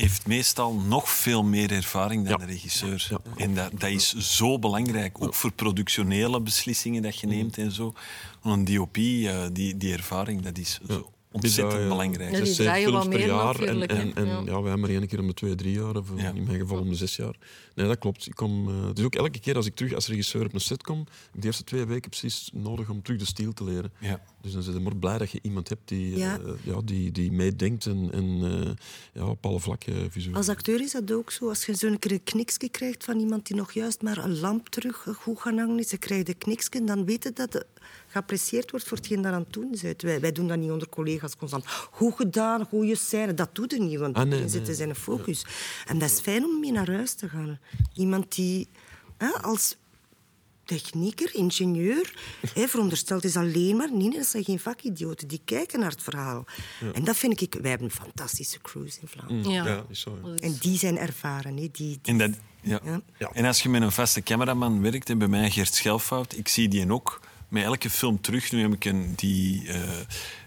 heeft 0.00 0.26
meestal 0.26 0.74
nog 0.74 1.10
veel 1.10 1.42
meer 1.44 1.72
ervaring 1.72 2.22
dan 2.28 2.38
Ja. 2.40 2.46
de 2.46 2.52
regisseur. 2.52 3.08
En 3.36 3.54
dat, 3.54 3.70
dat 3.80 3.90
is 3.90 4.14
zo 4.16 4.58
belangrijk, 4.58 5.22
ook 5.22 5.34
voor 5.34 5.52
productionele 5.52 6.40
beslissingen 6.40 7.02
dat 7.02 7.18
je 7.18 7.26
neemt 7.26 7.58
en 7.58 7.72
zo. 7.72 7.92
Een 8.42 8.64
DOP, 8.64 8.96
eh, 8.96 9.46
die, 9.52 9.76
die 9.76 9.92
ervaring, 9.92 10.42
dat 10.42 10.58
is 10.58 10.80
zo 10.88 11.10
ontzettend 11.32 11.78
Die, 11.78 11.88
belangrijk. 11.88 12.30
Ja, 12.36 12.40
die 12.40 12.54
draaien 12.54 12.88
films 12.88 12.98
wat 13.04 13.08
per 13.08 13.18
meer 13.18 13.28
jaar. 13.28 13.60
En, 13.62 13.86
en, 13.86 14.14
en 14.14 14.26
Ja. 14.26 14.32
ja. 14.32 14.44
wij 14.44 14.52
hebben 14.54 14.80
maar 14.80 14.90
één 14.90 15.06
keer 15.06 15.20
om 15.20 15.26
de 15.26 15.34
twee, 15.34 15.54
drie 15.54 15.72
jaar. 15.74 15.96
Of 15.96 16.08
Ja. 16.16 16.30
in 16.32 16.44
mijn 16.44 16.58
geval 16.58 16.78
om 16.78 16.88
de 16.88 16.94
zes 16.94 17.16
jaar. 17.16 17.34
Nee, 17.74 17.86
dat 17.86 17.98
klopt. 17.98 18.26
Ik 18.26 18.34
kom, 18.34 18.68
het 18.86 18.98
is 18.98 19.04
ook 19.04 19.14
elke 19.14 19.38
keer 19.38 19.56
als 19.56 19.66
ik 19.66 19.74
terug 19.74 19.92
als 19.94 20.06
regisseur 20.06 20.44
op 20.46 20.54
een 20.54 20.60
set 20.60 20.82
kom, 20.82 20.98
heb 20.98 21.08
ik 21.34 21.40
de 21.40 21.46
eerste 21.46 21.64
twee 21.64 21.84
weken 21.84 22.10
precies 22.10 22.50
nodig 22.52 22.88
om 22.88 23.02
terug 23.02 23.18
de 23.18 23.26
stijl 23.26 23.52
te 23.52 23.64
leren. 23.64 23.92
Ja. 24.00 24.20
Dus 24.40 24.52
dan 24.52 24.64
ben 24.64 24.74
je 24.74 24.80
maar 24.80 24.96
blij 24.96 25.18
dat 25.18 25.30
je 25.30 25.38
iemand 25.42 25.68
hebt 25.68 25.88
die, 25.88 26.12
eh, 26.12 26.18
Ja. 26.18 26.38
ja, 26.62 26.80
die, 26.84 27.12
die 27.12 27.32
meedenkt 27.32 27.86
en, 27.86 28.08
en 28.12 28.40
eh, 28.64 28.70
ja, 29.12 29.26
op 29.28 29.46
alle 29.46 29.60
vlakken 29.60 30.10
visueel. 30.10 30.34
Als 30.36 30.48
acteur 30.48 30.80
is 30.80 30.92
dat 30.92 31.12
ook 31.12 31.30
zo. 31.30 31.48
Als 31.48 31.66
je 31.66 31.74
zo'n 31.74 31.98
keer 31.98 32.12
een 32.12 32.24
kniksje 32.24 32.68
krijgt 32.68 33.04
van 33.04 33.18
iemand 33.20 33.46
die 33.46 33.56
nog 33.56 33.72
juist 33.72 34.02
maar 34.02 34.18
een 34.18 34.38
lamp 34.40 34.68
terug 34.68 35.06
goed 35.16 35.40
gaan 35.40 35.58
hangen 35.58 35.78
is, 35.78 35.88
ze 35.88 35.96
krijgt 35.96 36.28
een 36.28 36.38
kniksje, 36.38 36.84
dan 36.84 37.04
weet 37.04 37.22
je 37.22 37.32
dat 37.32 37.52
het 37.52 37.66
geapprecieerd 38.06 38.70
wordt 38.70 38.88
voor 38.88 38.96
hetgeen 38.96 39.22
daar 39.22 39.32
aan 39.32 39.42
het 39.42 39.52
doen 39.52 39.76
bent. 39.82 40.02
Wij, 40.02 40.20
wij 40.20 40.32
doen 40.32 40.48
dat 40.48 40.58
niet 40.58 40.70
onder 40.70 40.88
collega's 40.88 41.36
constant. 41.36 41.66
Goed 41.66 42.14
gedaan, 42.16 42.64
goede 42.64 42.94
scène. 42.96 43.34
Dat 43.34 43.54
doet 43.54 43.72
er 43.72 43.80
niet, 43.80 43.98
want 43.98 44.16
Ah, 44.16 44.24
nee, 44.28 44.48
zit 44.48 44.60
nee. 44.60 44.70
in 44.70 44.76
zijn 44.76 44.94
focus. 44.94 45.44
En 45.86 45.98
dat 45.98 46.10
is 46.10 46.20
fijn 46.20 46.44
om 46.44 46.60
mee 46.60 46.72
naar 46.72 46.90
huis 46.90 47.14
te 47.14 47.28
gaan. 47.28 47.58
Iemand 47.94 48.34
die 48.34 48.68
hè, 49.16 49.28
als 49.28 49.76
technieker, 50.68 51.34
ingenieur, 51.34 52.14
hè, 52.54 52.68
verondersteld 52.68 53.24
is 53.24 53.36
alleen 53.36 53.76
maar... 53.76 53.92
Nee, 53.92 54.10
dat 54.10 54.26
zijn 54.26 54.44
geen 54.44 54.58
vakidioten. 54.58 55.28
Die 55.28 55.40
kijken 55.44 55.80
naar 55.80 55.90
het 55.90 56.02
verhaal. 56.02 56.44
En 56.94 57.04
dat 57.04 57.16
vind 57.16 57.40
ik... 57.40 57.56
Wij 57.60 57.70
hebben 57.70 57.88
een 57.88 57.94
fantastische 58.04 58.58
cruise 58.60 59.00
in 59.00 59.08
Vlaanderen. 59.08 59.52
Ja. 59.52 59.66
Ja, 59.66 59.84
is 59.88 60.00
zo. 60.00 60.18
ja. 60.24 60.34
En 60.34 60.56
die 60.60 60.78
zijn 60.78 60.98
ervaren. 60.98 61.50
Hè. 61.56 61.56
Die, 61.60 61.70
die- 61.72 61.98
En, 62.02 62.18
dat, 62.18 62.30
ja. 62.60 62.80
Ja. 62.84 63.00
Ja. 63.18 63.30
en 63.32 63.44
als 63.44 63.62
je 63.62 63.68
met 63.68 63.82
een 63.82 63.92
vaste 63.92 64.22
cameraman 64.22 64.82
werkt, 64.82 65.10
en 65.10 65.18
bij 65.18 65.28
mij 65.28 65.50
Gert 65.50 65.74
Schelfout, 65.74 66.36
ik 66.36 66.48
zie 66.48 66.68
die 66.68 66.92
ook 66.92 67.20
met 67.48 67.64
elke 67.64 67.90
film 67.90 68.20
terug. 68.20 68.52
Nu 68.52 68.60
heb 68.62 68.72
ik 68.72 68.84
een, 68.84 69.12
die 69.16 69.68
eh, 69.68 69.80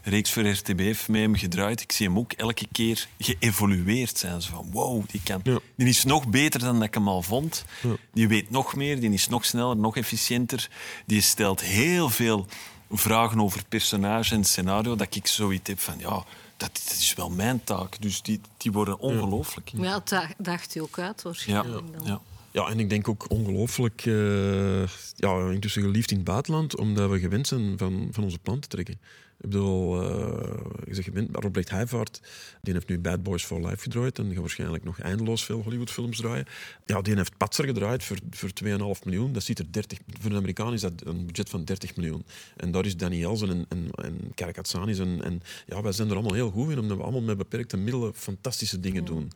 reeks 0.04 0.32
voor 0.32 0.48
RTBF 0.48 1.08
met 1.10 1.22
hem 1.22 1.36
gedraaid. 1.36 1.82
Ik 1.82 1.92
zie 1.92 2.08
hem 2.08 2.18
ook 2.18 2.32
elke 2.34 2.68
keer 2.72 3.08
geëvolueerd 3.20 4.18
zijn. 4.18 4.42
Zo 4.42 4.50
van, 4.54 4.68
wow, 4.72 5.04
die, 5.08 5.22
kan, 5.24 5.40
Ja. 5.44 5.60
die 5.76 5.88
is 5.88 6.04
nog 6.04 6.28
beter 6.28 6.60
dan 6.60 6.76
dat 6.76 6.84
ik 6.88 6.94
hem 6.94 7.08
al 7.08 7.22
vond. 7.22 7.66
Die 8.14 8.28
weet 8.28 8.50
nog 8.50 8.76
meer, 8.76 9.00
die 9.00 9.12
is 9.14 9.28
nog 9.28 9.46
sneller, 9.46 9.78
nog 9.78 9.98
efficiënter. 9.98 10.70
Die 11.06 11.22
stelt 11.22 11.62
heel 11.62 12.10
veel 12.10 12.48
vragen 12.92 13.40
over 13.42 13.62
personage 13.70 14.36
en 14.36 14.44
scenario, 14.44 14.96
dat 14.96 15.16
ik 15.16 15.28
zoiets 15.28 15.70
heb 15.70 15.80
van, 15.80 15.96
ja, 16.00 16.24
dat, 16.58 16.82
dat 16.88 16.96
is 17.00 17.14
wel 17.14 17.30
mijn 17.30 17.64
taak. 17.64 18.02
Dus 18.02 18.22
die, 18.22 18.42
die 18.58 18.72
worden 18.72 19.00
ongelooflijk. 19.00 19.72
Ja, 19.76 19.94
het 19.94 20.10
da- 20.10 20.30
daagt 20.38 20.76
u 20.76 20.80
ook 20.80 21.00
uit, 21.00 21.24
Ja, 21.46 21.64
dan. 21.64 21.84
ja. 22.04 22.22
Ja, 22.52 22.70
en 22.70 22.80
ik 22.80 22.90
denk 22.90 23.08
ook 23.08 23.30
ongelooflijk 23.30 24.06
eh, 24.06 24.88
ja, 25.16 25.50
intussen 25.52 25.82
geliefd 25.82 26.12
in 26.12 26.18
het 26.18 26.26
buitenland, 26.26 26.78
omdat 26.78 27.10
we 27.10 27.20
gewend 27.20 27.48
zijn 27.48 27.78
van, 27.78 28.08
van 28.12 28.24
onze 28.24 28.40
plan 28.40 28.60
te 28.60 28.68
trekken. 28.68 28.94
Ik 29.42 29.50
bedoel, 29.50 30.02
eh, 30.02 30.58
je 30.86 30.94
zegt 30.94 31.08
gewend, 31.08 31.30
Robert 31.32 31.70
Heijvaart, 31.70 32.22
die 32.62 32.74
heeft 32.74 32.88
nu 32.88 33.00
Bad 33.00 33.24
Boys 33.24 33.44
for 33.44 33.60
Life 33.60 33.78
gedraaid 33.82 34.20
en 34.20 34.32
gaat 34.32 34.40
waarschijnlijk 34.40 34.84
nog 34.84 35.00
eindeloos 35.00 35.44
veel 35.46 35.62
Hollywoodfilms 35.62 36.18
draaien. 36.18 36.46
Ja, 36.86 37.02
die 37.02 37.16
heeft 37.16 37.38
Patser 37.38 37.66
gedraaid 37.66 38.04
voor, 38.04 38.18
voor 38.30 38.50
2,5 38.64 39.04
miljoen. 39.04 39.34
Dat 39.34 39.44
ziet 39.44 39.60
er 39.60 39.72
30, 39.72 40.00
voor 40.20 40.32
een 40.32 40.38
Amerikaan 40.38 40.74
is 40.74 40.82
dat 40.82 40.94
een 41.06 41.26
budget 41.26 41.50
van 41.50 41.64
30 41.64 41.96
miljoen. 41.96 42.26
En 42.58 42.72
daar 42.72 42.86
is 42.86 42.98
Danny 42.98 43.24
Elsen 43.24 43.50
en, 43.50 43.66
en, 43.70 43.90
en 43.92 44.32
Karakatsanis 44.36 45.00
en, 45.00 45.24
en 45.24 45.42
ja, 45.66 45.82
wij 45.82 45.92
zijn 45.92 46.10
er 46.10 46.14
allemaal 46.14 46.34
heel 46.34 46.52
goed 46.52 46.72
in, 46.72 46.80
omdat 46.80 46.98
we 46.98 47.04
allemaal 47.04 47.22
met 47.22 47.38
beperkte 47.38 47.78
middelen 47.78 48.14
fantastische 48.14 48.80
dingen 48.80 49.06
doen. 49.06 49.32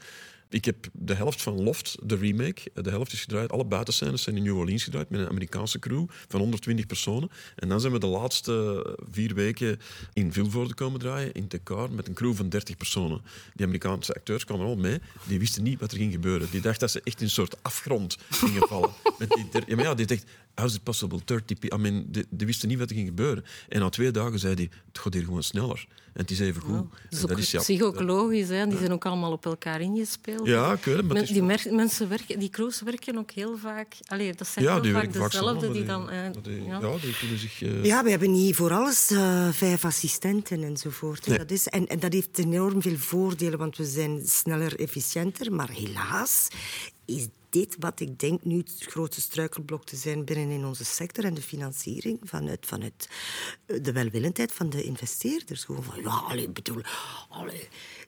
Ik 0.50 0.66
heb 0.66 0.88
de 0.94 1.14
helft 1.14 1.42
van 1.42 1.64
Loft, 1.64 1.98
de 2.04 2.16
remake, 2.16 2.72
de 2.74 2.90
helft 2.90 3.14
is 3.14 3.22
gedraaid. 3.22 3.52
Alle 3.52 3.66
buitenscènes 3.66 4.22
zijn 4.22 4.38
in 4.38 4.44
New 4.44 4.58
Orleans 4.58 4.84
gedraaid 4.84 5.10
met 5.10 5.20
een 5.20 5.30
Amerikaanse 5.30 5.80
crew 5.80 6.06
van 6.28 6.40
120 6.40 6.86
personen. 6.86 7.30
En 7.56 7.70
dan 7.70 7.80
zijn 7.80 7.94
we 7.94 8.00
de 8.00 8.08
laatste 8.08 8.98
vier 9.12 9.34
weken 9.34 9.80
in 10.14 10.34
Vilvoorde 10.34 10.74
komen 10.74 11.00
draaien, 11.00 11.34
in 11.34 11.48
Tekar, 11.48 11.92
met 11.92 12.08
een 12.08 12.14
crew 12.14 12.34
van 12.34 12.50
30 12.50 12.78
personen. 12.78 13.22
Die 13.54 13.66
Amerikaanse 13.66 14.14
acteurs 14.14 14.46
kwamen 14.46 14.66
al 14.66 14.76
mee. 14.76 15.00
Die 15.28 15.40
wisten 15.40 15.64
niet 15.64 15.80
wat 15.80 15.92
er 15.92 15.98
ging 15.98 16.12
gebeuren. 16.12 16.48
Die 16.52 16.62
dachten 16.62 16.80
dat 16.80 16.92
ze 16.92 17.02
echt 17.04 17.20
in 17.20 17.26
een 17.26 17.32
soort 17.32 17.64
afgrond 17.64 18.18
gingen 18.30 18.68
vallen. 18.68 18.92
Met 19.20 19.30
die 19.30 19.46
ja, 19.68 19.76
maar 19.76 19.86
ja, 19.86 19.94
die 19.96 20.06
dacht, 20.06 20.26
How 20.56 20.65
is 20.65 20.74
it 20.74 20.84
possible? 20.84 21.20
30 21.26 21.46
people. 21.60 21.78
I 21.78 21.82
mean, 21.82 22.06
die, 22.08 22.26
die 22.30 22.48
wisten 22.48 22.68
niet 22.70 22.78
wat 22.78 22.89
er 22.89 22.96
ging 22.96 23.08
gebeuren. 23.08 23.44
En 23.70 23.80
na 23.80 23.89
twee 23.89 24.12
dagen 24.12 24.39
zei 24.39 24.54
hij, 24.54 24.70
het 24.88 25.00
gaat 25.00 25.13
hier 25.13 25.24
gewoon 25.24 25.44
sneller. 25.44 25.86
En 26.13 26.22
het 26.22 26.32
is 26.32 26.39
even 26.39 26.62
goed. 26.62 26.86
Dat 27.28 27.38
is 27.38 27.52
ja, 27.52 27.60
psychologisch, 27.60 28.48
hè. 28.48 28.68
die 28.68 28.78
zijn 28.78 28.91
ook 28.91 29.06
allemaal 29.06 29.32
op 29.32 29.46
elkaar 29.46 29.82
ingespeeld. 29.82 30.48
Ja, 30.48 30.74
ik 30.74 30.84
weet 30.84 30.96
het, 30.96 31.06
maar 31.06 31.13
Men- 31.13 31.15
het 31.15 31.26
is- 31.26 31.32
die, 31.34 31.44
mer- 31.44 31.68
mensen 31.76 32.10
werken, 32.10 32.39
die 32.39 32.50
crews 32.50 32.82
werken 32.82 33.18
ook 33.18 33.32
heel 33.32 33.58
vaak... 33.58 33.96
Allee, 34.06 34.34
dat 34.34 34.48
zijn 34.48 34.65
ja, 34.65 34.74
heel 34.74 34.82
die 34.82 34.91
vaak 34.94 35.13
dezelfde 35.13 35.38
samen, 35.60 35.74
die 35.74 35.86
dan... 35.86 36.10
eh, 36.10 36.30
die- 36.41 36.63
ja. 36.63 36.80
ja, 36.80 36.98
die 37.02 37.18
kunnen 37.18 37.39
zich... 37.39 37.62
eh, 37.62 37.84
Ja, 37.84 38.04
we 38.04 38.10
hebben 38.10 38.32
niet 38.32 38.56
voor 38.56 38.72
alles 38.74 39.12
eh, 39.12 39.50
vijf 39.50 39.86
assistenten 39.86 40.63
enzovoort. 40.63 41.28
Nee. 41.28 41.38
Dat 41.38 41.52
is, 41.52 41.68
en, 41.68 41.88
en 41.88 42.00
dat 42.00 42.13
heeft 42.13 42.38
enorm 42.38 42.82
veel 42.82 42.98
voordelen, 42.98 43.60
want 43.60 43.78
we 43.78 43.86
zijn 43.86 44.22
sneller, 44.26 44.80
efficiënter. 44.80 45.54
Maar 45.54 45.70
helaas 45.70 46.48
is 47.06 47.28
dit 47.60 47.76
wat 47.80 48.00
ik 48.00 48.20
denk 48.20 48.44
nu 48.44 48.58
het 48.58 48.86
grootste 48.89 49.22
struikelblok 49.22 49.86
te 49.86 49.96
zijn 49.96 50.26
binnen 50.26 50.50
in 50.50 50.65
onze 50.65 50.86
sector 50.86 51.26
en 51.26 51.34
de 51.34 51.41
financiering 51.41 52.20
vanuit, 52.24 52.65
vanuit 52.65 53.10
eh, 53.65 53.84
de 53.84 53.91
welwillendheid 53.91 54.52
van 54.52 54.70
de 54.70 54.84
investeerders. 54.84 55.63
Gewoon 55.63 55.84
van, 55.84 56.02
ja, 56.02 56.10
allee, 56.28 56.50
bedoel, 56.50 56.82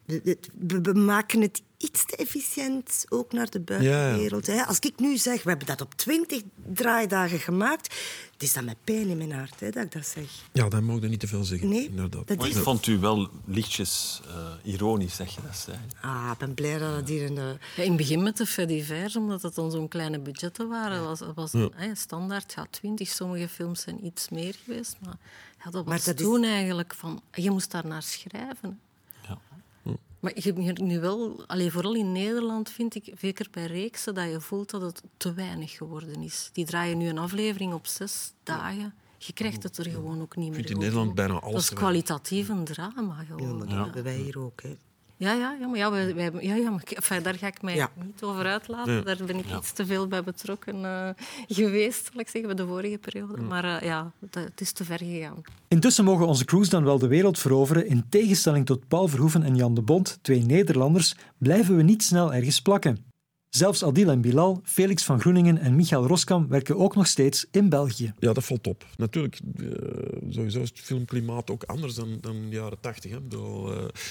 we- 0.05 0.37
we- 0.53 0.81
we 0.81 0.93
maken 0.93 1.41
het 1.41 1.61
iets 1.77 2.05
te 2.05 2.15
efficiënt, 2.15 3.05
ook 3.09 3.31
naar 3.33 3.49
de 3.49 3.59
buitenwereld. 3.59 4.47
Hè. 4.47 4.63
Als 4.65 4.79
ik 4.79 4.99
nu 4.99 5.17
zeg, 5.17 5.43
we 5.43 5.49
hebben 5.49 5.67
dat 5.67 5.81
op 5.81 5.93
twintig 5.93 6.41
draaidagen 6.73 7.39
gemaakt, 7.39 7.95
het 8.33 8.43
is 8.43 8.53
dan 8.53 8.65
met 8.65 8.75
pijn 8.83 9.07
in 9.07 9.17
mijn 9.17 9.31
hart 9.31 9.59
hè, 9.59 9.69
dat 9.69 9.83
ik 9.83 9.91
dat 9.91 10.05
zeg. 10.05 10.29
Ja, 10.53 10.69
dat 10.69 10.81
mag 10.81 11.01
je 11.01 11.07
niet 11.07 11.19
te 11.19 11.27
veel 11.27 11.43
zeggen. 11.43 11.67
Nee, 11.69 11.85
inderdaad. 11.89 12.27
dat 12.27 12.37
Maar 12.37 12.47
ik 12.47 12.53
is- 12.55 12.61
vond 12.61 12.87
u 12.87 12.97
wel 12.99 13.29
lichtjes 13.45 14.21
eh, 14.27 14.73
ironisch, 14.73 15.15
zeg 15.15 15.35
je 15.35 15.41
dat. 15.41 15.67
Ah, 16.01 16.29
ik 16.33 16.37
ben 16.37 16.53
blij 16.53 16.77
dat 16.77 16.95
het 16.95 17.09
hier 17.09 17.23
in 17.25 17.35
de... 17.35 17.57
Ja, 17.75 17.83
in 17.83 17.87
het 17.89 17.97
begin 17.97 18.23
met 18.23 18.37
de 18.37 18.45
Fedivers, 18.45 19.15
omdat 19.15 19.41
het 19.41 19.55
dan 19.55 19.71
zo'n 19.71 19.87
kleine 19.87 20.19
budgetten 20.19 20.67
waren, 20.69 21.03
was, 21.03 21.19
was 21.35 21.51
Ja. 21.51 21.69
hè, 21.75 21.95
standaard 21.95 22.53
ja, 22.55 22.65
20. 22.69 23.07
Sommige 23.09 23.47
films 23.47 23.81
zijn 23.81 24.05
iets 24.05 24.29
meer 24.29 24.55
geweest. 24.65 24.95
Maar 25.03 25.17
ja, 25.57 25.63
dat 25.63 25.73
was 25.73 25.83
Maar 25.85 26.01
dat 26.05 26.19
is- 26.19 26.25
toen 26.25 26.43
eigenlijk 26.43 26.93
van... 26.95 27.21
Je 27.33 27.51
moest 27.51 27.71
daar 27.71 27.87
naar 27.87 28.03
schrijven. 28.03 28.79
Maar 30.19 30.31
je 30.35 30.63
hebt 30.63 30.81
nu 30.81 30.99
wel, 30.99 31.43
allee, 31.47 31.71
vooral 31.71 31.95
in 31.95 32.11
Nederland 32.11 32.69
vind 32.69 32.95
ik, 32.95 33.13
zeker 33.19 33.47
bij 33.51 33.65
reeksen, 33.65 34.15
dat 34.15 34.29
je 34.29 34.41
voelt 34.41 34.69
dat 34.69 34.81
het 34.81 35.01
te 35.17 35.33
weinig 35.33 35.71
geworden 35.71 36.23
is. 36.23 36.49
Die 36.53 36.65
draaien 36.65 36.97
nu 36.97 37.07
een 37.07 37.17
aflevering 37.17 37.73
op 37.73 37.87
zes 37.87 38.33
dagen. 38.43 38.93
Je 39.17 39.33
krijgt 39.33 39.63
het 39.63 39.77
er 39.77 39.89
gewoon 39.89 40.21
ook 40.21 40.35
niet 40.35 40.47
meer 40.47 40.55
vind 40.55 40.69
in 40.69 40.77
Nederland 40.77 41.15
bijna 41.15 41.33
Dat 41.33 41.43
alles 41.43 41.61
is 41.61 41.67
te 41.67 41.75
weinig. 41.75 42.03
kwalitatief 42.03 42.49
een 42.49 42.63
drama 42.63 43.25
Ja, 43.37 43.53
maar 43.53 43.67
dat 43.67 43.85
hebben 43.85 44.03
wij 44.03 44.17
hier 44.17 44.39
ook. 44.39 44.61
Hè. 44.61 44.77
Ja, 45.19 45.33
ja, 45.33 45.55
ja, 45.59 45.67
maar, 45.67 45.77
ja, 45.77 45.91
wij, 45.91 46.13
wij, 46.15 46.23
hebben- 46.23 46.43
ja, 46.47 46.55
ja, 46.55 46.69
maar 46.69 46.83
enfin, 46.93 47.23
daar 47.23 47.35
ga 47.35 47.47
ik 47.47 47.61
mij 47.61 47.75
Ja. 47.75 47.89
niet 48.05 48.23
over 48.23 48.45
uitlaten. 48.45 48.93
Ja. 48.93 49.01
Daar 49.01 49.17
ben 49.25 49.37
ik 49.37 49.45
iets 49.57 49.71
te 49.71 49.85
veel 49.85 50.07
bij 50.07 50.23
betrokken 50.23 50.85
eh, 50.85 51.09
geweest, 51.47 52.09
zal 52.11 52.21
ik 52.21 52.27
zeggen, 52.29 52.55
bij 52.55 52.65
de 52.65 52.71
vorige 52.71 52.97
periode. 52.97 53.41
Maar 53.41 53.63
eh, 53.63 53.87
ja, 53.87 54.11
dat, 54.19 54.43
het 54.43 54.61
is 54.61 54.71
te 54.71 54.83
ver 54.83 54.97
gegaan. 54.97 55.41
Intussen 55.67 56.03
mogen 56.05 56.27
onze 56.27 56.45
crews 56.45 56.69
dan 56.69 56.83
wel 56.83 56.99
de 56.99 57.07
wereld 57.07 57.39
veroveren. 57.39 57.87
In 57.87 58.05
tegenstelling 58.09 58.65
tot 58.65 58.87
Paul 58.87 59.07
Verhoeven 59.07 59.43
en 59.43 59.55
Jan 59.55 59.73
de 59.73 59.81
Bond, 59.81 60.19
twee 60.21 60.41
Nederlanders, 60.41 61.15
blijven 61.37 61.75
we 61.75 61.83
niet 61.83 62.03
snel 62.03 62.33
ergens 62.33 62.61
plakken. 62.61 63.05
Zelfs 63.49 63.83
Adil 63.83 64.09
en 64.09 64.21
Bilal, 64.21 64.61
Felix 64.63 65.03
van 65.03 65.19
Groeningen 65.19 65.57
en 65.57 65.75
Michael 65.75 66.07
Roskam 66.07 66.47
werken 66.47 66.77
ook 66.77 66.95
nog 66.95 67.07
steeds 67.07 67.45
in 67.51 67.69
België. 67.69 68.13
Ja, 68.19 68.33
dat 68.33 68.45
valt 68.45 68.67
op. 68.67 68.85
Natuurlijk, 68.95 69.39
eh, 69.57 69.65
sowieso 70.29 70.61
is 70.61 70.69
het 70.69 70.79
filmklimaat 70.79 71.49
ook 71.51 71.63
anders 71.63 71.95
dan, 71.95 72.17
dan 72.21 72.49
de 72.49 72.55
jaren 72.55 72.79
tachtig. 72.79 73.11
eh, 73.11 73.17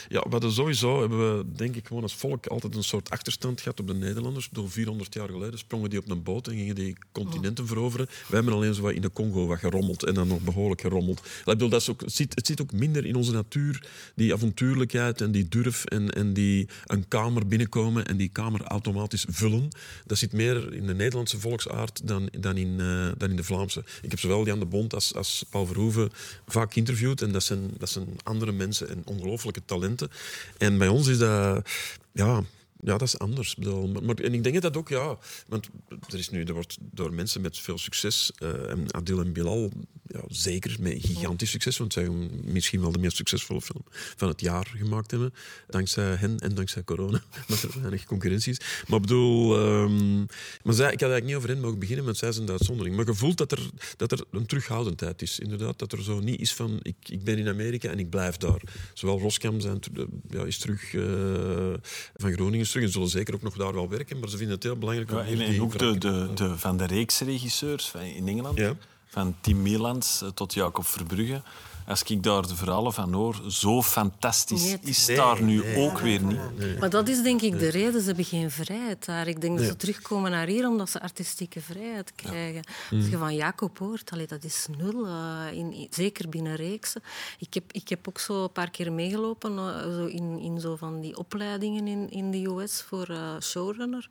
ja, 0.08 0.20
we 0.20 0.28
hadden 0.30 0.52
sowieso, 0.52 1.00
hebben 1.00 1.36
we 1.36 1.44
denk 1.52 1.76
ik 1.76 1.86
gewoon 1.86 2.02
als 2.02 2.14
volk 2.14 2.46
altijd 2.46 2.74
een 2.74 2.84
soort 2.84 3.10
achterstand 3.10 3.60
gehad 3.60 3.80
op 3.80 3.86
de 3.86 3.94
Nederlanders. 3.94 4.48
Bedoel, 4.48 4.68
400 4.68 5.14
jaar 5.14 5.28
geleden 5.28 5.58
sprongen 5.58 5.90
die 5.90 5.98
op 5.98 6.10
een 6.10 6.22
boot 6.22 6.48
en 6.48 6.54
gingen 6.54 6.74
die 6.74 6.96
continenten 7.12 7.66
veroveren. 7.66 8.06
Wij 8.06 8.36
hebben 8.40 8.52
alleen 8.52 8.74
zo 8.74 8.82
wat 8.82 8.92
in 8.92 9.02
de 9.02 9.12
Congo 9.12 9.46
wat 9.46 9.58
gerommeld 9.58 10.04
en 10.04 10.14
dan 10.14 10.28
nog 10.28 10.40
behoorlijk 10.40 10.80
gerommeld. 10.80 11.18
Ik 11.18 11.44
bedoel, 11.44 11.68
dat 11.68 11.80
is 11.80 11.90
ook, 11.90 12.00
het, 12.00 12.12
zit, 12.12 12.34
het 12.34 12.46
zit 12.46 12.62
ook 12.62 12.72
minder 12.72 13.06
in 13.06 13.14
onze 13.14 13.32
natuur, 13.32 13.88
die 14.14 14.32
avontuurlijkheid 14.32 15.20
en 15.20 15.30
die 15.32 15.48
durf 15.48 15.84
en, 15.84 16.10
en 16.10 16.32
die 16.32 16.68
een 16.86 17.08
kamer 17.08 17.46
binnenkomen 17.46 18.06
en 18.06 18.16
die 18.16 18.28
kamer 18.28 18.62
automatisch 18.62 19.25
vullen. 19.28 19.68
Dat 20.06 20.18
zit 20.18 20.32
meer 20.32 20.72
in 20.72 20.86
de 20.86 20.94
Nederlandse 20.94 21.40
volksaard 21.40 22.06
dan, 22.06 22.28
dan, 22.38 22.56
in, 22.56 22.80
eh, 22.80 23.08
dan 23.18 23.30
in 23.30 23.36
de 23.36 23.44
Vlaamse. 23.44 23.84
Ik 24.02 24.10
heb 24.10 24.18
zowel 24.18 24.46
Jan 24.46 24.58
de 24.58 24.66
Bond 24.66 24.94
als, 24.94 25.14
als 25.14 25.44
Paul 25.50 25.66
Verhoeven 25.66 26.10
vaak 26.46 26.72
geïnterviewd 26.72 27.22
en 27.22 27.32
dat 27.32 27.42
zijn, 27.42 27.70
dat 27.78 27.90
zijn 27.90 28.06
andere 28.22 28.52
mensen 28.52 28.88
en 28.88 29.02
ongelooflijke 29.04 29.62
talenten. 29.64 30.10
En 30.58 30.78
bij 30.78 30.88
ons 30.88 31.06
is 31.06 31.18
dat... 31.18 31.68
Ja, 32.12 32.44
ja, 32.86 32.98
dat 32.98 33.08
is 33.08 33.18
anders. 33.18 33.54
Bedoel, 33.54 33.88
maar, 33.88 34.02
maar- 34.02 34.16
en 34.16 34.34
ik 34.34 34.42
denk 34.42 34.62
dat 34.62 34.76
ook, 34.76 34.88
ja... 34.88 35.18
Want 35.48 35.68
er, 36.08 36.18
is 36.18 36.30
nu, 36.30 36.44
er 36.44 36.54
wordt 36.54 36.76
door 36.80 37.12
mensen 37.12 37.40
met 37.40 37.58
veel 37.58 37.78
succes, 37.78 38.32
eh, 38.38 38.70
en 38.70 38.94
Adil 38.94 39.20
en 39.20 39.32
Bilal, 39.32 39.70
ja, 40.06 40.20
zeker 40.28 40.76
met 40.80 40.96
gigantisch 40.98 41.50
succes, 41.50 41.76
want 41.76 41.92
zij 41.92 42.04
gaan 42.04 42.30
misschien 42.44 42.80
wel 42.80 42.92
de 42.92 42.98
meest 42.98 43.16
succesvolle 43.16 43.60
film 43.60 43.84
van 44.16 44.28
het 44.28 44.40
jaar 44.40 44.72
gemaakt 44.76 45.10
hebben. 45.10 45.34
Dankzij 45.66 46.14
hen 46.14 46.38
en 46.38 46.54
dankzij 46.54 46.84
corona, 46.84 47.20
dat 47.48 47.62
er 47.62 47.80
weinig 47.80 48.04
concurrentie 48.04 48.52
is. 48.52 48.60
Maar 48.86 48.96
ik 48.96 49.02
bedoel... 49.06 49.58
ehm, 49.58 50.18
maar 50.62 50.74
zij, 50.74 50.92
ik 50.92 51.00
had 51.00 51.10
eigenlijk 51.10 51.24
niet 51.24 51.34
over 51.34 51.48
hen 51.48 51.60
mogen 51.60 51.78
beginnen, 51.78 52.04
want 52.04 52.16
zij 52.16 52.32
zijn 52.32 52.46
de 52.46 52.52
uitzondering. 52.52 52.96
Maar 52.96 53.06
je 53.06 53.14
voelt 53.14 53.38
dat 53.38 53.52
er, 53.52 53.70
dat 53.96 54.12
er 54.12 54.24
een 54.30 54.46
terughoudendheid 54.46 55.22
is. 55.22 55.38
Inderdaad, 55.38 55.78
dat 55.78 55.92
er 55.92 56.02
zo 56.02 56.20
niet 56.20 56.40
is 56.40 56.54
van, 56.54 56.78
ik, 56.82 56.96
ik 57.08 57.24
ben 57.24 57.38
in 57.38 57.48
Amerika 57.48 57.90
en 57.90 57.98
ik 57.98 58.10
blijf 58.10 58.36
daar. 58.36 58.60
Zowel 58.94 59.18
Roskam 59.18 59.60
zijn, 59.60 59.80
ja, 60.28 60.44
is 60.44 60.58
terug, 60.58 60.94
eh, 60.94 61.74
van 62.14 62.32
Groningen 62.32 62.66
terug, 62.76 62.84
en 62.86 62.92
zullen 62.92 63.08
zeker 63.08 63.34
ook 63.34 63.42
nog 63.42 63.54
daar 63.56 63.72
wel 63.74 63.88
werken, 63.88 64.18
maar 64.18 64.28
ze 64.28 64.36
vinden 64.36 64.54
het 64.54 64.64
heel 64.64 64.76
belangrijk 64.76 65.10
om 65.10 65.16
Ja, 65.18 65.24
hier 65.24 65.40
en, 65.40 65.44
en 65.46 65.50
die 65.50 65.62
ook 65.62 65.78
de, 65.78 65.98
de, 65.98 66.28
de, 66.34 66.58
van 66.58 66.76
de 66.76 66.84
reeks 66.86 67.20
regisseurs 67.20 67.88
van- 67.88 68.00
in 68.00 68.28
Engeland, 68.28 68.58
Ja. 68.58 68.72
van 69.06 69.36
Tim 69.40 69.62
Mielans 69.62 70.22
eh, 70.22 70.28
tot 70.28 70.54
Jacob 70.54 70.86
Verbrugge. 70.86 71.42
Als 71.86 72.02
ik 72.02 72.22
daar 72.22 72.46
de 72.46 72.56
verhalen 72.56 72.92
van 72.92 73.12
hoor, 73.12 73.40
zo 73.48 73.82
fantastisch 73.82 74.62
Nee, 74.64 74.78
is 74.82 75.06
daar 75.06 75.42
nu 75.42 75.76
ook 75.76 75.98
weer 75.98 76.22
niet. 76.22 76.78
Maar 76.78 76.90
dat 76.90 77.08
is 77.08 77.22
denk 77.22 77.40
ik 77.42 77.58
de 77.58 77.68
reden. 77.68 78.00
Ze 78.00 78.06
hebben 78.06 78.24
geen 78.24 78.50
vrijheid 78.50 79.04
daar. 79.04 79.26
Ik 79.28 79.40
denk 79.40 79.58
dat 79.58 79.66
ze 79.66 79.76
terugkomen 79.76 80.30
naar 80.30 80.46
hier 80.46 80.68
omdat 80.68 80.90
ze 80.90 81.00
artistieke 81.00 81.60
vrijheid 81.60 82.12
krijgen. 82.14 82.62
Als 82.90 83.08
je 83.08 83.16
van 83.18 83.34
Jacob 83.34 83.78
hoort, 83.78 84.10
allee, 84.10 84.26
dat 84.26 84.44
is 84.44 84.66
nul. 84.78 85.06
eh, 85.06 85.12
in, 85.52 85.72
in- 85.72 85.86
zeker 85.90 86.28
binnen 86.28 86.54
reeksen. 86.56 87.02
Ik 87.38 87.54
heb, 87.54 87.64
ik 87.72 87.88
heb 87.88 88.08
ook 88.08 88.18
zo 88.18 88.42
een 88.42 88.52
paar 88.52 88.70
keer 88.70 88.92
meegelopen 88.92 89.58
eh, 89.58 89.80
zo 89.94 90.04
in, 90.06 90.38
in 90.40 90.60
zo 90.60 90.76
van 90.76 91.00
die 91.00 91.16
opleidingen 91.16 91.86
in, 91.86 92.10
in 92.10 92.30
de 92.30 92.44
US 92.50 92.82
voor 92.82 93.06
eh, 93.08 93.30
showrunner. 93.40 94.06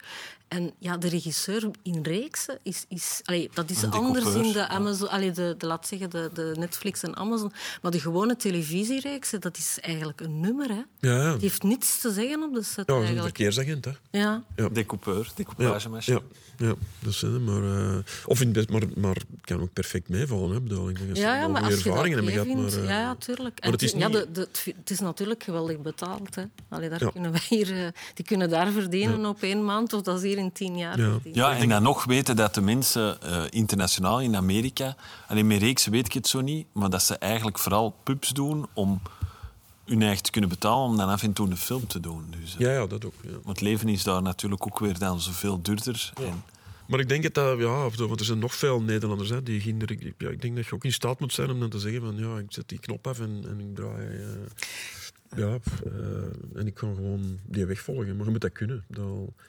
En 0.47 0.71
ja, 0.79 0.97
de 0.97 1.07
regisseur 1.07 1.69
in 1.83 2.03
reeksen 2.03 2.59
is... 2.63 2.85
is 2.89 3.21
allee, 3.25 3.49
dat 3.53 3.69
is 3.69 3.83
anders 3.89 4.33
in 4.33 4.41
de 4.51 4.59
ja. 4.59 4.67
Amazon... 4.67 5.09
Allee, 5.09 5.31
de, 5.31 5.55
de, 5.57 5.65
laat 5.67 5.87
zeggen, 5.87 6.09
de, 6.09 6.29
de 6.33 6.53
Netflix 6.57 7.01
en 7.03 7.15
Amazon. 7.15 7.51
Maar 7.81 7.91
de 7.91 7.99
gewone 7.99 8.35
televisiereeksen, 8.35 9.41
dat 9.41 9.57
is 9.57 9.77
eigenlijk 9.81 10.21
een 10.21 10.39
nummer. 10.39 10.69
Hè. 10.69 10.81
Ja, 11.09 11.15
ja. 11.23 11.31
Die 11.31 11.41
heeft 11.41 11.63
niets 11.63 12.01
te 12.01 12.11
zeggen 12.11 12.43
op 12.43 12.53
de 12.53 12.63
set 12.63 12.87
Ja, 12.87 12.95
een 12.95 13.21
verkeersagent, 13.21 13.85
hè. 13.85 13.91
Ja. 14.11 14.43
Decoupeur, 14.71 15.23
Ja, 15.25 15.31
decoupagemachine. 15.35 16.21
ja, 16.57 16.65
ja, 16.67 16.73
dat 16.99 17.13
is 17.13 17.21
het. 17.21 17.41
Maar, 17.41 17.63
eh, 17.63 17.97
of 18.25 18.41
in 18.41 18.51
best, 18.51 18.69
maar, 18.69 18.81
maar 18.95 19.17
kan 19.41 19.61
ook 19.61 19.73
perfect 19.73 20.09
meevallen. 20.09 20.51
Hè. 20.51 20.61
Bedoel, 20.61 20.89
ik 20.89 20.97
denk 20.97 21.15
Ja, 21.17 21.35
ja, 21.35 21.47
maar 21.47 21.61
als 21.61 21.69
je 21.69 21.75
dat 21.75 21.83
gehad. 21.83 22.03
vindt, 22.05 22.21
Maar, 22.73 22.81
eh, 22.83 22.89
ja, 22.89 22.99
ja, 22.99 23.15
tuurlijk. 23.15 23.61
maar 23.63 23.71
het 23.71 23.81
is 23.81 23.93
En 23.93 23.99
ja, 23.99 24.07
niet- 24.07 24.15
de, 24.17 24.27
de, 24.31 24.47
het 24.77 24.89
is 24.89 24.99
natuurlijk 24.99 25.43
geweldig 25.43 25.79
betaald. 25.81 26.35
Hè. 26.35 26.43
Allee, 26.69 26.89
daar 26.89 27.03
Ja. 27.03 27.09
kunnen 27.11 27.31
wij 27.31 27.41
hier, 27.49 27.71
eh, 27.85 27.87
die 28.13 28.25
kunnen 28.25 28.49
daar 28.49 28.71
verdienen 28.71 29.25
op 29.25 29.41
één 29.41 29.65
maand, 29.65 29.93
of 29.93 30.01
dat 30.01 30.17
is 30.17 30.23
hier 30.23 30.37
in 30.37 30.51
tien 30.51 30.77
jaar 30.77 30.99
Ja. 30.99 31.19
Ja, 31.23 31.57
en 31.57 31.69
dan 31.69 31.83
nog 31.83 32.03
weten 32.03 32.35
dat 32.35 32.53
de 32.55 32.61
mensen 32.61 33.21
eh, 33.21 33.43
internationaal 33.49 34.21
in 34.21 34.35
Amerika, 34.35 34.95
alleen 35.27 35.47
met 35.47 35.61
reeks 35.61 35.85
weet 35.85 36.05
ik 36.05 36.13
het 36.13 36.27
zo 36.27 36.41
niet, 36.41 36.67
maar 36.73 36.89
dat 36.89 37.03
ze 37.03 37.17
eigenlijk 37.17 37.54
vooral 37.59 37.95
pubs 38.03 38.29
doen 38.29 38.65
om 38.73 39.01
hun 39.85 40.01
eigen 40.01 40.23
te 40.23 40.31
kunnen 40.31 40.49
betalen 40.49 40.89
om 40.89 40.97
dan 40.97 41.09
af 41.09 41.23
en 41.23 41.33
toe 41.33 41.49
een 41.49 41.57
film 41.57 41.87
te 41.87 41.99
doen. 41.99 42.25
Dus, 42.39 42.53
eh, 42.53 42.59
ja, 42.59 42.71
ja, 42.71 42.85
dat 42.87 43.05
ook. 43.05 43.13
Ja. 43.21 43.29
Want 43.43 43.61
leven 43.61 43.89
is 43.89 44.03
daar 44.03 44.21
natuurlijk 44.21 44.65
ook 44.65 44.79
weer 44.79 44.97
dan 44.99 45.21
zoveel 45.21 45.61
duurder. 45.61 46.11
En, 46.15 46.43
Maar 46.87 46.99
ik 46.99 47.09
denk 47.09 47.23
dat, 47.23 47.33
dat 47.33 47.59
ja, 47.59 47.89
want 48.07 48.19
er 48.19 48.25
zijn 48.25 48.39
nog 48.39 48.55
veel 48.55 48.81
Nederlanders 48.81 49.29
hè, 49.29 49.43
die 49.43 49.61
ik, 49.61 50.13
ja, 50.17 50.29
ik 50.29 50.41
denk 50.41 50.55
dat 50.55 50.65
je 50.65 50.73
ook 50.73 50.85
in 50.85 50.93
staat 50.93 51.19
moet 51.19 51.33
zijn 51.33 51.49
om 51.49 51.59
dan 51.59 51.69
te 51.69 51.79
zeggen 51.79 52.01
van 52.01 52.15
ja, 52.17 52.37
ik 52.37 52.45
zet 52.49 52.69
die 52.69 52.79
knop 52.79 53.07
af 53.07 53.19
en, 53.19 53.43
en 53.47 53.59
ik 53.59 53.75
draai. 53.75 54.07
eh, 54.07 54.25
ja, 55.35 55.59
eh, 55.85 56.59
en 56.59 56.67
ik 56.67 56.73
kan 56.73 56.95
gewoon 56.95 57.39
die 57.47 57.65
weg 57.65 57.79
volgen. 57.79 58.15
Maar 58.15 58.25
je 58.25 58.31
moet 58.31 58.41
dat 58.41 58.51
kunnen. 58.51 58.83
Dat, 58.87 59.05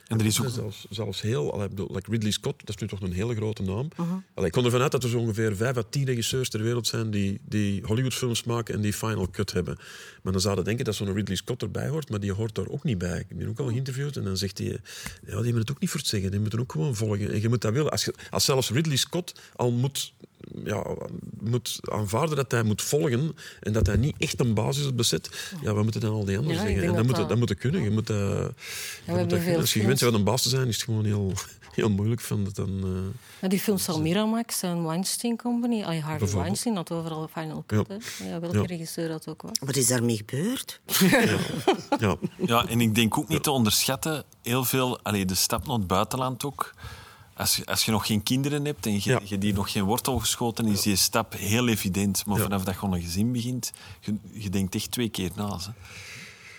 En 0.07 0.19
er 0.19 0.27
is 0.27 0.41
ook- 0.43 0.49
zelfs, 0.49 0.87
zelfs 0.91 1.21
heel, 1.21 1.53
allee, 1.53 1.65
ik 1.65 1.71
bedoel, 1.71 1.95
like 1.95 2.11
Ridley 2.11 2.31
Scott, 2.31 2.59
dat 2.67 2.69
is 2.69 2.77
nu 2.81 2.89
toch 2.89 3.01
een 3.01 3.13
hele 3.13 3.35
grote 3.35 3.63
naam. 3.63 3.89
Allee, 4.35 4.47
ik 4.47 4.53
kon 4.53 4.65
ervan 4.65 4.81
uit 4.83 4.93
dat 4.93 5.03
er 5.03 5.09
zo 5.09 5.19
ongeveer 5.19 5.57
vijf 5.57 5.77
à 5.77 5.83
tien 5.91 6.05
regisseurs 6.05 6.49
ter 6.49 6.63
wereld 6.63 6.87
zijn 6.87 7.11
die, 7.11 7.41
die 7.49 7.83
Hollywoodfilms 7.85 8.45
maken 8.45 8.75
en 8.75 8.81
die 8.81 8.93
final 8.93 9.31
cut 9.31 9.53
hebben. 9.53 9.77
Maar 10.23 10.33
dan 10.33 10.41
zouden 10.43 10.65
denken 10.65 10.85
dat 10.85 10.95
zo'n 10.95 11.13
Ridley 11.13 11.37
Scott 11.37 11.63
erbij 11.63 11.89
hoort, 11.89 12.11
maar 12.11 12.21
die 12.21 12.33
hoort 12.33 12.55
daar 12.55 12.69
ook 12.69 12.85
niet 12.85 12.99
bij. 12.99 13.19
Ik 13.19 13.27
heb 13.29 13.39
die 13.39 13.49
ook 13.49 13.59
al 13.59 13.69
geïnterviewd 13.69 14.17
en 14.17 14.25
dan 14.25 14.37
zegt 14.37 14.59
hij, 14.59 14.67
ja, 14.67 14.79
die 15.27 15.35
hebben 15.35 15.61
het 15.61 15.71
ook 15.71 15.81
niet 15.81 15.91
voor 15.91 16.01
het 16.01 16.09
zeggen, 16.09 16.31
die 16.31 16.41
moeten 16.41 16.61
ook 16.61 16.73
gewoon 16.73 16.95
volgen. 16.97 17.31
En 17.33 17.41
je 17.41 17.49
moet 17.49 17.61
dat 17.61 17.73
willen. 17.73 17.91
Als, 17.91 18.05
je, 18.05 18.15
als 18.31 18.45
zelfs 18.45 18.71
Ridley 18.71 18.97
Scott 18.97 19.41
al 19.57 19.71
moet, 19.73 20.13
ja, 20.65 20.85
moet 21.41 21.79
aanvaarden 21.83 22.37
dat 22.37 22.51
hij 22.51 22.63
moet 22.63 22.83
volgen 22.83 23.37
en 23.61 23.73
dat 23.73 23.87
hij 23.87 23.97
niet 23.97 24.15
echt 24.19 24.41
een 24.41 24.55
basis 24.55 24.91
set, 24.97 25.51
ja, 25.63 25.73
wat 25.73 25.83
moeten 25.83 26.01
dan 26.01 26.13
al 26.13 26.25
die 26.25 26.37
anderen 26.39 26.57
Ja, 26.57 26.63
zeggen? 26.67 26.81
En 26.83 26.87
dat, 26.87 26.97
dat 26.97 27.07
moet, 27.07 27.17
dat- 27.17 27.29
dat 27.29 27.39
moet 27.39 27.55
kunnen. 27.55 27.83
Je 27.83 27.91
moet, 27.91 28.07
dat- 28.07 28.17
je 28.17 28.23
we 28.25 28.53
moet 29.07 29.07
hebben 29.07 29.29
dat 29.29 29.31
veel 29.31 29.39
kunnen. 29.43 29.61
Als 29.61 29.73
je 29.73 29.81
gewend 29.81 30.01
bent 30.01 30.13
om 30.13 30.19
een 30.19 30.25
baas 30.25 30.43
te 30.43 30.49
zijn, 30.49 30.69
is 30.69 30.75
het 30.75 30.85
gewoon 30.85 31.05
heel, 31.05 31.33
heel 31.75 31.91
moeilijk. 31.91 32.21
Van 32.21 32.45
dat 32.45 32.55
dan, 32.55 32.81
eh, 32.83 33.19
Ja, 33.41 33.49
die 33.49 33.61
films 33.61 33.83
van 33.85 34.03
Miramax 34.03 34.63
en 34.63 34.85
Weinstein 34.85 35.37
Company. 35.37 35.83
Ah, 35.83 36.05
Harvey. 36.05 36.29
Weinstein 36.41 36.77
had 36.77 36.91
overal 36.93 37.29
Final 37.33 37.65
Cut. 37.67 37.87
Ja. 38.19 38.27
Ja, 38.27 38.41
welke 38.41 38.59
Ja. 38.59 38.65
regisseur 38.65 39.09
dat 39.09 39.29
ook 39.29 39.43
was. 39.43 39.53
Wat 39.61 39.77
is 39.77 39.87
daarmee 39.87 40.17
gebeurd? 40.17 40.81
ja. 41.99 42.17
Ja, 42.47 42.67
en 42.69 42.81
ik 42.81 42.95
denk 42.95 43.19
ook 43.19 43.29
niet 43.29 43.43
te 43.43 43.51
onderschatten, 43.51 44.25
heel 44.43 44.65
veel, 44.65 45.01
allee, 45.03 45.25
de 45.25 45.35
stap 45.35 45.67
naar 45.67 45.77
het 45.79 45.87
buitenland 45.87 46.45
ook. 46.45 46.75
Als 47.37 47.57
je, 47.57 47.67
als 47.67 47.85
je 47.85 47.91
nog 47.91 48.07
geen 48.07 48.23
kinderen 48.23 48.65
hebt 48.65 48.87
en 48.87 48.93
je, 48.93 49.01
Ja. 49.05 49.21
je 49.25 49.39
die 49.39 49.53
nog 49.55 49.73
geen 49.73 49.83
wortel 49.85 50.19
geschoten, 50.19 50.67
is 50.67 50.83
die 50.83 50.97
stap 50.97 51.33
heel 51.33 51.69
evident. 51.69 52.27
Maar 52.27 52.37
Ja. 52.37 52.43
vanaf 52.43 52.65
dat 52.65 52.75
je 52.81 52.87
een 52.87 53.03
gezin 53.03 53.33
begint, 53.33 53.73
je, 54.01 54.15
je 54.33 54.51
denkt 54.51 54.75
echt 54.75 54.91
twee 54.91 55.09
keer 55.09 55.31
na. 55.35 55.45
Hè. 55.45 55.73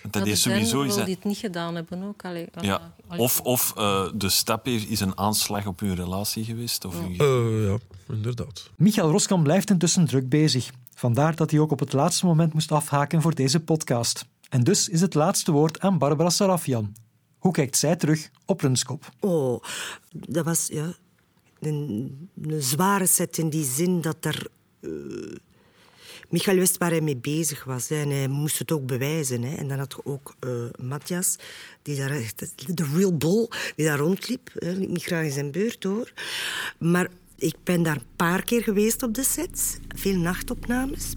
Want 0.02 0.12
dat 0.14 0.26
Ja, 0.26 0.32
is 0.32 0.42
sowieso... 0.42 0.82
Is 0.82 0.94
dat, 0.94 1.04
die 1.06 1.14
het 1.14 1.24
niet 1.24 1.36
gedaan 1.36 1.74
hebben 1.74 2.02
ook. 2.02 2.24
Allee, 2.24 2.46
ja. 2.60 2.92
allee. 3.08 3.20
Of, 3.20 3.40
of 3.40 3.72
eh, 3.76 4.04
de 4.14 4.28
stap 4.28 4.66
is 4.66 4.86
is 4.86 5.00
een 5.00 5.18
aanslag 5.18 5.66
op 5.66 5.80
hun 5.80 5.94
relatie 5.94 6.44
geweest. 6.44 6.84
Of 6.84 6.94
hun- 7.00 7.16
Eh, 7.18 7.68
ja, 7.70 7.78
inderdaad. 8.14 8.70
Michael 8.76 9.10
Roskamp 9.10 9.44
blijft 9.44 9.70
intussen 9.70 10.06
druk 10.06 10.28
bezig. 10.28 10.70
Vandaar 10.94 11.34
dat 11.36 11.50
hij 11.50 11.60
ook 11.60 11.70
op 11.70 11.78
het 11.78 11.92
laatste 11.92 12.26
moment 12.26 12.52
moest 12.52 12.72
afhaken 12.72 13.22
voor 13.22 13.34
deze 13.34 13.60
podcast. 13.60 14.24
En 14.48 14.64
dus 14.64 14.88
is 14.88 15.00
het 15.00 15.14
laatste 15.14 15.52
woord 15.52 15.80
aan 15.80 15.98
Barbara 15.98 16.30
Sarafian. 16.30 16.94
Hoe 17.38 17.52
kijkt 17.52 17.76
zij 17.76 17.96
terug 17.96 18.30
op 18.44 18.60
Runskop? 18.60 19.10
Oh, 19.20 19.62
dat 20.12 20.44
was 20.44 20.68
ja, 20.72 20.94
een, 21.60 22.28
zware 22.58 23.06
set 23.06 23.38
in 23.38 23.48
die 23.50 23.64
zin 23.64 24.00
dat 24.00 24.24
er... 24.24 24.46
eh, 24.80 24.90
Michael 26.28 26.56
wist 26.56 26.78
waar 26.78 26.90
hij 26.90 27.00
mee 27.00 27.16
bezig 27.16 27.64
was 27.64 27.90
en 27.90 28.10
hij 28.10 28.28
moest 28.28 28.58
het 28.58 28.72
ook 28.72 28.86
bewijzen. 28.86 29.42
Hè. 29.42 29.54
En 29.56 29.68
dan 29.68 29.78
had 29.78 29.92
je 29.96 30.04
ook 30.04 30.34
eh 30.40 30.50
Matthias, 30.82 31.36
die 31.82 31.96
daar 31.96 32.08
de 32.74 32.86
real 32.94 33.16
bull, 33.16 33.48
die 33.76 33.86
daar 33.86 33.98
rondliep. 33.98 34.50
Hè. 34.54 34.72
Niet 34.72 35.04
graag 35.04 35.24
in 35.24 35.30
zijn 35.30 35.50
beurt 35.50 35.82
hoor. 35.84 36.12
Maar 36.78 37.08
ik 37.36 37.54
ben 37.64 37.82
daar 37.82 37.96
een 37.96 38.16
paar 38.16 38.44
keer 38.44 38.62
geweest 38.62 39.02
op 39.02 39.14
de 39.14 39.24
set, 39.24 39.80
veel 39.96 40.16
nachtopnames. 40.16 41.14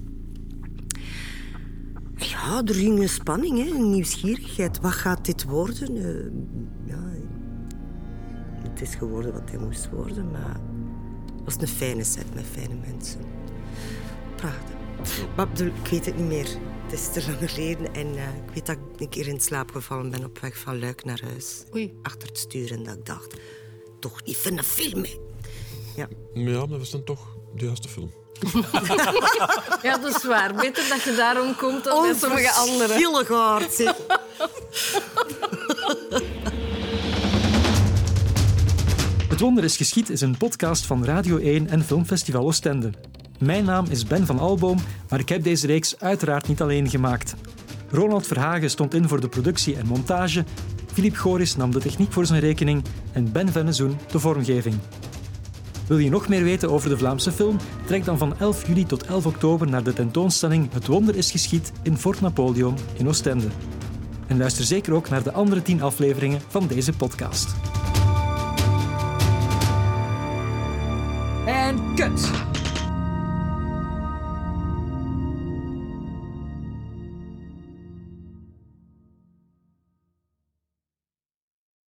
Ja, 2.22 2.62
er 2.66 2.76
ging 2.76 3.00
een 3.00 3.10
spanning, 3.10 3.58
hè, 3.58 3.76
een 3.76 3.92
nieuwsgierigheid. 3.92 4.80
Wat 4.80 4.92
gaat 4.92 5.26
dit 5.26 5.44
worden? 5.44 5.96
Eh, 5.96 6.32
ja, 6.86 7.12
het 8.70 8.82
is 8.82 8.96
geworden 8.96 9.34
wat 9.34 9.50
hij 9.50 9.60
moest 9.60 9.90
worden, 9.90 10.32
maar 10.32 10.60
het 11.36 11.46
was 11.46 11.56
een 11.62 11.68
fijne 11.68 12.04
set 12.04 12.34
met 12.34 12.46
fijne 12.52 12.76
mensen. 12.76 13.22
Prachtig. 14.36 14.76
Maar 15.36 15.48
ik 15.62 15.88
weet 15.90 16.06
het 16.06 16.18
niet 16.18 16.28
meer. 16.28 16.48
Het 16.84 17.00
is 17.00 17.12
te 17.12 17.24
lang 17.28 17.52
geleden 17.52 17.94
en 17.94 18.16
eh, 18.16 18.36
ik 18.48 18.54
weet 18.54 18.66
dat 18.66 18.76
ik 18.76 19.00
een 19.02 19.10
keer 19.10 19.28
in 19.28 19.40
slaap 19.40 19.72
gevallen 19.72 20.12
ben 20.12 20.26
op 20.26 20.40
weg 20.40 20.58
van 20.58 20.80
Luik 20.80 21.04
naar 21.04 21.22
huis. 21.24 21.64
Oei. 21.74 21.94
Achter 22.02 22.28
het 22.28 22.38
stuur 22.38 22.72
en 22.72 22.84
dat 22.84 22.96
ik 22.96 23.06
dacht, 23.06 23.36
toch 24.00 24.26
niet 24.26 24.38
van 24.38 24.58
een 24.58 24.64
film, 24.64 25.04
hè. 25.04 25.18
Ja. 25.96 26.08
Maar 26.34 26.44
ja, 26.44 26.60
maar 26.60 26.68
dat 26.68 26.78
was 26.78 26.92
dan 26.92 27.04
toch 27.04 27.38
de 27.56 27.66
juiste 27.66 27.90
film. 27.90 28.12
Ja, 29.82 29.98
dat 29.98 30.16
is 30.16 30.24
waar. 30.24 30.54
Beter 30.54 30.90
dat 30.90 31.02
je 31.04 31.14
daarom 31.18 31.56
komt 31.56 31.84
dan 31.84 32.02
bij 32.02 32.14
sommige 32.14 32.52
anderen. 32.52 32.96
Onverschillig 32.96 33.28
hard, 33.28 33.74
zeg. 33.74 33.96
Het 39.30 39.40
Wonder 39.40 39.64
is 39.64 39.78
Geschied 39.78 40.10
is 40.10 40.22
een 40.22 40.38
podcast 40.38 40.86
van 40.86 41.06
Radio 41.06 41.38
1 41.38 41.68
en 41.68 41.84
Filmfestival 41.84 42.44
Oostende. 42.44 42.90
Mijn 43.40 43.66
naam 43.66 43.86
is 43.90 44.06
Ben 44.06 44.26
van 44.26 44.40
Alboom, 44.40 44.78
maar 45.10 45.20
ik 45.20 45.30
heb 45.30 45.44
deze 45.44 45.68
reeks 45.68 46.00
uiteraard 46.00 46.48
niet 46.48 46.62
alleen 46.62 46.90
gemaakt. 46.90 47.36
Ronald 47.90 48.28
Verhagen 48.28 48.70
stond 48.70 48.94
in 48.94 49.08
voor 49.08 49.22
de 49.22 49.30
productie 49.30 49.76
en 49.76 49.88
montage, 49.88 50.44
Filip 50.94 51.16
Goris 51.16 51.56
nam 51.56 51.72
de 51.72 51.80
techniek 51.80 52.12
voor 52.12 52.26
zijn 52.26 52.40
rekening 52.40 52.84
en 53.12 53.32
Ben 53.32 53.52
Vennezoen 53.52 53.98
de 54.12 54.20
vormgeving. 54.20 54.76
Wil 55.92 56.00
je 56.00 56.10
nog 56.10 56.28
meer 56.28 56.44
weten 56.44 56.70
over 56.70 56.90
de 56.90 56.98
Vlaamse 56.98 57.32
film? 57.32 57.58
Trek 57.86 58.06
dan 58.06 58.18
van 58.18 58.38
11 58.40 58.68
juli 58.68 58.86
tot 58.86 59.04
11 59.04 59.26
oktober 59.26 59.70
naar 59.70 59.84
de 59.84 59.94
tentoonstelling 59.94 60.72
Het 60.74 60.88
Wonder 60.88 61.16
is 61.16 61.32
Geschied 61.32 61.72
in 61.84 61.98
Fort 61.98 62.22
Napoleon 62.22 62.78
in 62.98 63.08
Oostende. 63.08 63.48
En 64.28 64.38
luister 64.38 64.64
zeker 64.64 64.94
ook 64.94 65.10
naar 65.10 65.24
de 65.24 65.32
andere 65.32 65.62
10 65.62 65.82
afleveringen 65.82 66.42
van 66.48 66.68
deze 66.68 66.94
podcast. 66.94 67.56
En 71.46 71.94
kut! 71.96 72.51